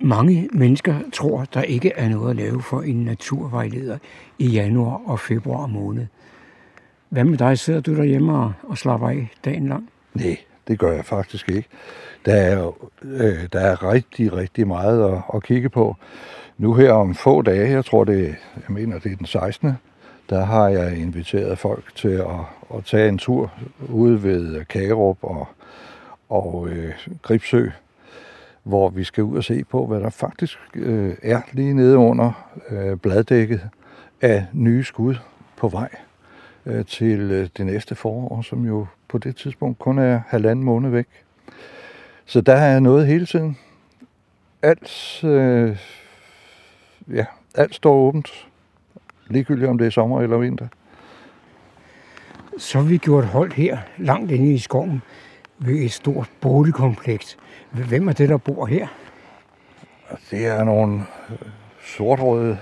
[0.00, 3.98] Mange mennesker tror, der ikke er noget at lave for en naturvejleder
[4.38, 6.06] i januar og februar måned.
[7.08, 7.58] Hvad med dig?
[7.58, 9.90] Sidder du derhjemme og, slapper af dagen lang?
[10.14, 10.36] Nej,
[10.68, 11.68] det gør jeg faktisk ikke.
[12.26, 12.72] Der er,
[13.02, 15.96] øh, der er rigtig, rigtig meget at, at kigge på.
[16.58, 19.72] Nu her om få dage, jeg tror det, jeg mener det er den 16.
[20.30, 23.52] Der har jeg inviteret folk til at, at tage en tur
[23.88, 25.48] ude ved Kagerup og,
[26.28, 27.68] og øh, Gribsø,
[28.62, 32.48] hvor vi skal ud og se på, hvad der faktisk øh, er lige nede under
[32.70, 33.68] øh, bladdækket
[34.20, 35.14] af nye skud
[35.56, 35.88] på vej
[36.66, 40.90] øh, til øh, det næste forår, som jo på det tidspunkt kun er halvanden måned
[40.90, 41.06] væk.
[42.24, 43.58] Så der er noget hele tiden.
[44.62, 45.78] Alt, øh,
[47.12, 47.24] ja,
[47.54, 48.46] alt står åbent.
[49.28, 50.66] Ligegyldigt om det er sommer eller vinter.
[52.58, 55.02] Så har vi gjort hold her, langt inde i skoven,
[55.58, 57.36] ved et stort boligkompleks.
[57.70, 58.86] Hvem er det, der bor her?
[60.30, 61.02] Det er nogle
[61.84, 62.58] sortrøde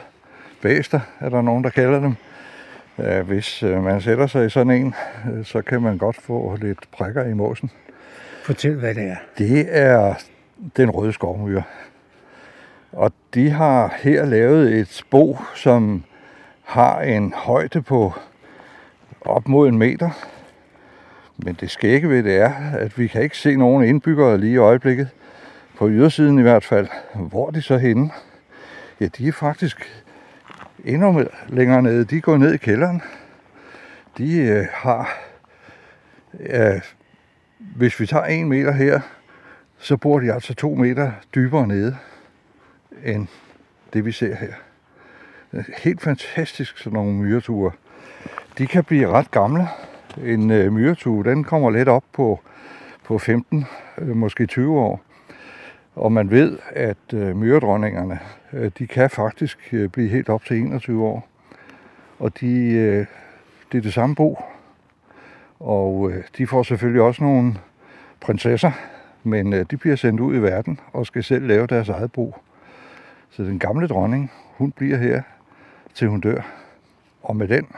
[0.62, 2.14] bæster, er der nogen, der kalder dem.
[2.98, 4.94] Øh, hvis øh, man sætter sig i sådan en,
[5.32, 7.70] øh, så kan man godt få lidt prikker i måsen.
[8.42, 9.16] Fortæl, hvad det er.
[9.38, 10.14] Det er
[10.76, 11.62] den røde skovmyre.
[12.92, 16.04] Og de har her lavet et bo, som
[16.64, 18.12] har en højde på
[19.20, 20.10] op mod en meter.
[21.36, 24.56] Men det skægge ved det er, at vi kan ikke se nogen indbyggere lige i
[24.56, 25.08] øjeblikket.
[25.78, 26.88] På ydersiden i hvert fald.
[27.14, 28.10] Hvor er de så henne?
[29.00, 30.04] Ja, de er faktisk
[30.84, 32.04] endnu længere nede.
[32.04, 33.02] De går ned i kælderen.
[34.18, 35.18] De øh, har,
[36.40, 36.80] øh,
[37.58, 39.00] hvis vi tager en meter her,
[39.78, 41.96] så bor de altså to meter dybere nede
[43.04, 43.26] end
[43.92, 44.52] det vi ser her.
[45.82, 47.70] Helt fantastisk sådan nogle myreture.
[48.58, 49.68] De kan blive ret gamle.
[50.24, 52.40] En øh, myretue, den kommer let op på,
[53.04, 53.64] på 15,
[53.98, 55.00] øh, måske 20 år.
[55.94, 58.18] Og man ved, at øh, myredronningerne,
[58.52, 61.28] øh, de kan faktisk øh, blive helt op til 21 år.
[62.18, 63.06] Og de, øh,
[63.72, 64.38] det er det samme bo.
[65.60, 67.54] Og øh, de får selvfølgelig også nogle
[68.20, 68.70] prinsesser,
[69.22, 72.36] men øh, de bliver sendt ud i verden og skal selv lave deres eget bo.
[73.30, 75.22] Så den gamle dronning, hun bliver her,
[75.94, 76.40] til hun dør.
[77.22, 77.68] Og med den,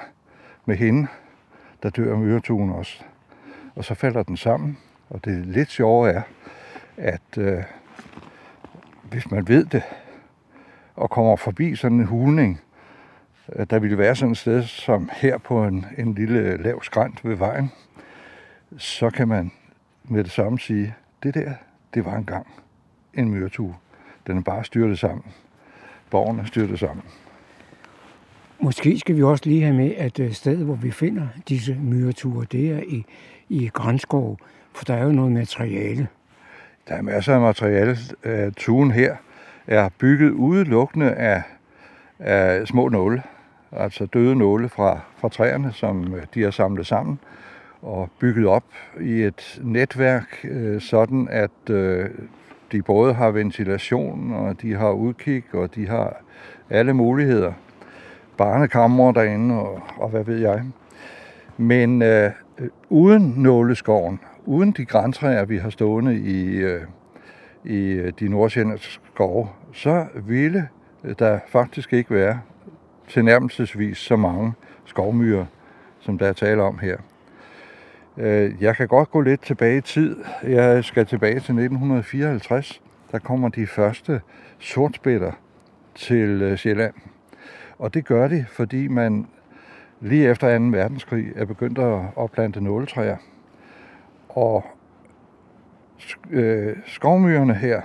[0.64, 1.06] med hende,
[1.82, 3.02] der dør myretuen også.
[3.74, 4.78] Og så falder den sammen.
[5.10, 6.22] Og det lidt sjove er,
[6.96, 7.62] at øh,
[9.02, 9.82] hvis man ved det,
[10.96, 12.60] og kommer forbi sådan en hulning,
[13.52, 16.82] øh, der ville være sådan et sted som her på en, en lille øh, lav
[16.82, 17.72] skrænt ved vejen,
[18.78, 19.52] så kan man
[20.04, 21.52] med det samme sige, det der,
[21.94, 22.46] det var engang
[23.14, 23.76] en myretue.
[24.26, 25.24] Den er bare styrtet sammen.
[26.10, 27.04] Borgen er styrtet sammen.
[28.60, 32.46] Måske skal vi også lige have med, at øh, stedet, hvor vi finder disse myreture,
[32.52, 33.04] det er i,
[33.48, 34.38] i Grænskov,
[34.74, 36.08] for der er jo noget materiale.
[36.88, 37.96] Der er masser af materiale.
[38.24, 39.16] Øh, tuen her
[39.66, 41.42] er bygget udelukkende af,
[42.18, 43.22] af små nåle,
[43.72, 47.18] altså døde nåle fra, fra træerne, som øh, de har samlet sammen
[47.82, 48.64] og bygget op
[49.00, 50.46] i et netværk,
[50.78, 51.68] sådan at
[52.72, 56.16] de både har ventilation, og de har udkig, og de har
[56.70, 57.52] alle muligheder
[58.36, 60.62] barnekammer derinde, og, og hvad ved jeg.
[61.56, 62.30] Men øh,
[62.88, 66.82] uden nåleskoven, uden de græntræer, vi har stående i, øh,
[67.64, 70.68] i øh, de nordsjællandske skove, så ville
[71.04, 72.40] øh, der faktisk ikke være
[73.08, 74.52] tilnærmelsesvis så mange
[74.84, 75.44] skovmyrer,
[76.00, 76.96] som der er tale om her.
[78.16, 80.16] Øh, jeg kan godt gå lidt tilbage i tid.
[80.42, 82.82] Jeg skal tilbage til 1954.
[83.12, 84.20] Der kommer de første
[84.58, 85.32] sortspætter
[85.94, 86.94] til Sjælland.
[87.78, 89.26] Og det gør de, fordi man
[90.00, 90.64] lige efter 2.
[90.64, 93.16] verdenskrig er begyndt at opplante nåletræer.
[94.28, 94.64] Og
[96.30, 97.82] øh, skovmyrerne her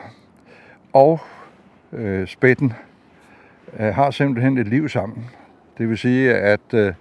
[0.94, 1.20] og
[1.94, 2.74] øh, spætten
[3.80, 5.30] øh, har simpelthen et liv sammen.
[5.78, 6.94] Det vil sige, at, øh,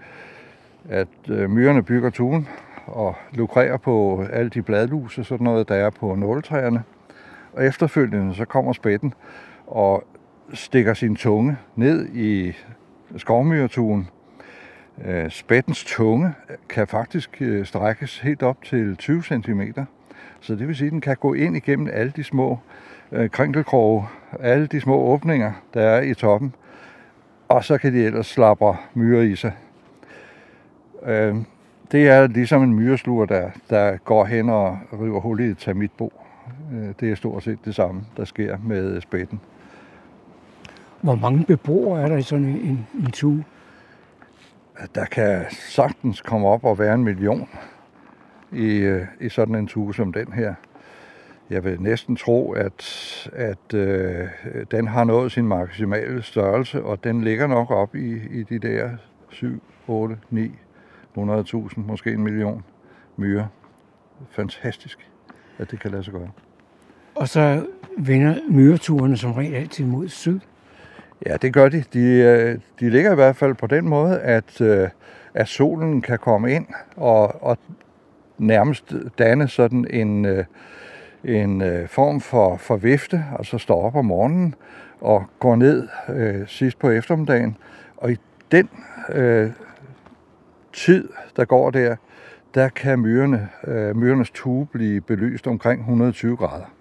[0.89, 2.49] at øh, myrerne bygger tun
[2.87, 6.83] og lukrerer på alle de bladlus og sådan noget, der er på nåletræerne.
[7.53, 9.15] Og efterfølgende så kommer spætten
[9.67, 10.05] og
[10.55, 12.53] stikker sin tunge ned i
[13.17, 14.09] skovmyretuen.
[15.05, 16.35] Øh, spættens tunge
[16.69, 19.63] kan faktisk øh, strækkes helt op til 20 cm.
[20.41, 22.59] Så det vil sige, at den kan gå ind igennem alle de små
[23.13, 24.07] øh, krinkelkroge,
[24.41, 26.55] alle de små åbninger, der er i toppen.
[27.49, 29.53] Og så kan de ellers slappe myrer i sig.
[31.93, 36.13] Det er ligesom en myresluger, der, der går hen og river hul i et termitbo.
[37.01, 39.41] Det er stort set det samme, der sker med spætten.
[41.03, 43.45] Hvor mange beboere er der i sådan en, en tue?
[44.95, 47.49] Der kan sagtens komme op og være en million
[48.53, 50.55] i, øh, i sådan en tue som den her.
[51.51, 54.29] Jeg vil næsten tro, at, at øh,
[54.71, 58.91] den har nået sin maksimale størrelse, og den ligger nok op i, i de der
[59.29, 60.51] 7, 8, 9,
[61.19, 62.65] 100.000, måske en million
[63.17, 63.47] myrer.
[64.31, 65.11] Fantastisk,
[65.59, 66.31] at det kan lade sig gøre.
[67.15, 67.67] Og så
[67.99, 70.41] vender myreturene som regel altid mod syd.
[71.27, 71.85] Ja, det gør de.
[71.93, 74.89] De, øh, de ligger i hvert fald på den måde, at, øh,
[75.35, 76.67] at solen kan komme ind
[76.97, 77.59] og, og
[78.39, 80.45] nærmest danne sådan en, øh,
[81.25, 84.55] en form for, for vifte, altså står op om morgenen
[85.01, 87.57] og går ned øh, sidst på eftermiddagen.
[87.97, 88.17] Og i
[88.53, 88.69] den
[89.09, 89.51] øh,
[90.73, 91.97] tid, der går der,
[92.55, 96.80] der kan myrerne, øh, myrernes tue blive belyst omkring 120 grader.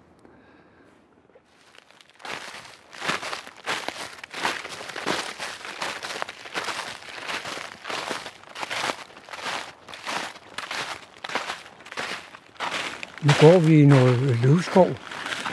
[13.40, 14.88] Går vi i noget løvskov,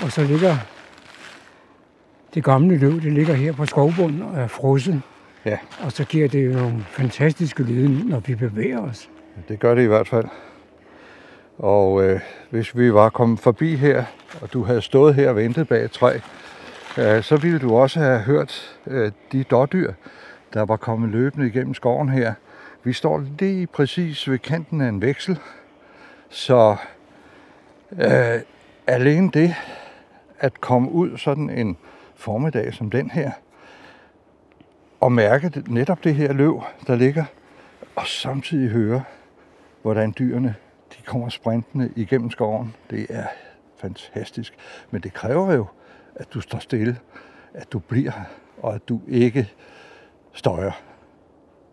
[0.03, 0.57] og så ligger
[2.33, 5.01] det gamle løv, det ligger her på skovbunden og er frosset.
[5.45, 5.57] Ja.
[5.83, 9.09] Og så giver det jo nogle fantastiske lyde, når vi bevæger os.
[9.47, 10.25] Det gør det i hvert fald.
[11.57, 12.19] Og øh,
[12.49, 14.03] hvis vi var kommet forbi her,
[14.41, 16.19] og du havde stået her og ventet bag et træ,
[16.97, 19.93] øh, så ville du også have hørt øh, de dårdyr,
[20.53, 22.33] der var kommet løbende igennem skoven her.
[22.83, 25.39] Vi står lige præcis ved kanten af en veksel,
[26.29, 26.75] så
[27.91, 28.41] øh,
[28.87, 29.55] alene det
[30.39, 31.77] at komme ud sådan en
[32.15, 33.31] formiddag som den her,
[34.99, 37.25] og mærke det, netop det her løv, der ligger,
[37.95, 39.03] og samtidig høre,
[39.81, 40.55] hvordan dyrene
[40.93, 42.75] de kommer sprintende igennem skoven.
[42.89, 43.25] Det er
[43.77, 44.53] fantastisk.
[44.91, 45.65] Men det kræver jo,
[46.15, 46.99] at du står stille,
[47.53, 48.11] at du bliver,
[48.57, 49.53] og at du ikke
[50.33, 50.71] støjer.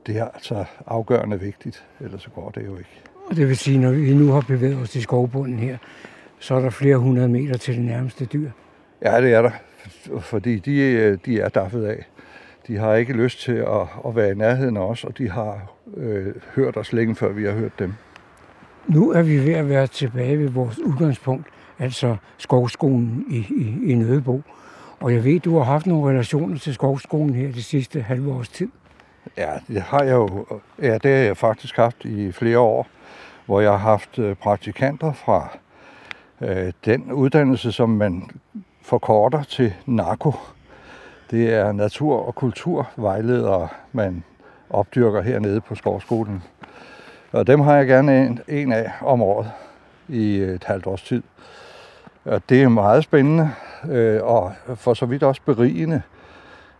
[0.06, 3.13] Det er altså afgørende vigtigt, ellers så går det jo ikke.
[3.30, 5.78] Og det vil sige, når vi nu har bevæget os til skovbunden her,
[6.38, 8.50] så er der flere hundrede meter til det nærmeste dyr.
[9.02, 9.50] Ja, det er der,
[10.20, 12.04] fordi de, de er daffet af.
[12.66, 15.72] De har ikke lyst til at, at være i nærheden af os, og de har
[15.96, 17.94] øh, hørt os længe før vi har hørt dem.
[18.88, 21.46] Nu er vi ved at være tilbage ved vores udgangspunkt,
[21.78, 24.42] altså skovskolen i, i, i Nødebo.
[25.00, 28.48] Og jeg ved, du har haft nogle relationer til skovskolen her det sidste halve års
[28.48, 28.68] tid.
[29.36, 30.46] Ja, det har jeg jo.
[30.82, 32.88] Ja, det har jeg faktisk haft i flere år,
[33.46, 35.48] hvor jeg har haft øh, praktikanter fra
[36.40, 38.30] øh, den uddannelse, som man
[38.82, 40.32] forkorter til narko.
[41.30, 44.24] Det er natur- og kulturvejledere, man
[44.70, 46.42] opdyrker hernede på Skovskolen.
[47.32, 49.50] Og dem har jeg gerne en, en af om året
[50.08, 51.22] i et halvt års tid.
[52.24, 53.50] Og det er meget spændende,
[53.90, 56.02] øh, og for så vidt også berigende,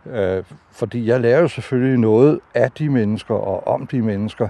[0.05, 4.47] øh, fordi jeg lærer jo selvfølgelig noget af de mennesker og om de mennesker.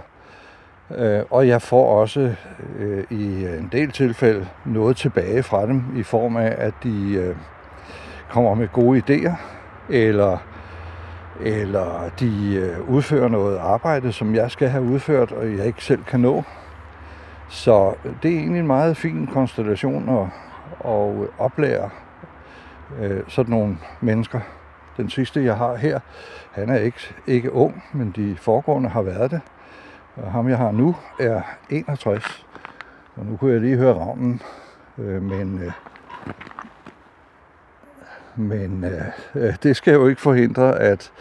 [0.91, 2.35] Øh, og jeg får også
[2.79, 7.35] øh, i en del tilfælde noget tilbage fra dem i form af, at de øh,
[8.29, 9.33] kommer med gode idéer,
[9.89, 10.37] eller,
[11.41, 16.03] eller de øh, udfører noget arbejde, som jeg skal have udført, og jeg ikke selv
[16.03, 16.43] kan nå.
[17.49, 20.27] Så det er egentlig en meget fin konstellation at,
[20.91, 21.89] at oplære
[22.99, 24.39] øh, sådan nogle mennesker.
[24.97, 25.99] Den sidste, jeg har her,
[26.51, 29.41] han er ikke, ikke ung, men de foregående har været det.
[30.15, 32.45] Og ham, jeg har nu, er 61.
[33.15, 34.41] Og nu kunne jeg lige høre ravnen,
[34.97, 35.71] øh, men, øh,
[38.35, 39.01] men øh,
[39.35, 41.11] øh, det skal jo ikke forhindre, at,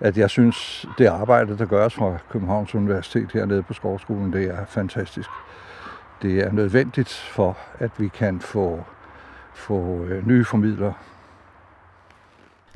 [0.00, 4.64] at jeg synes, det arbejde, der gøres fra Københavns Universitet hernede på Skovskolen, det er
[4.66, 5.28] fantastisk.
[6.22, 8.84] Det er nødvendigt for, at vi kan få,
[9.54, 10.94] få øh, nye formidlere.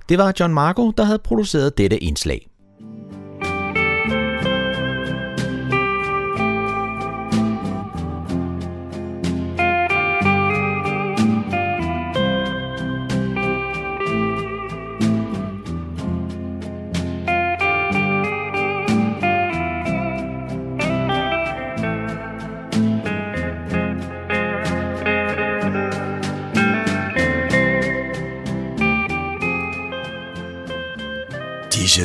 [0.08, 2.48] Det var John Marco, der havde produceret dette indslag.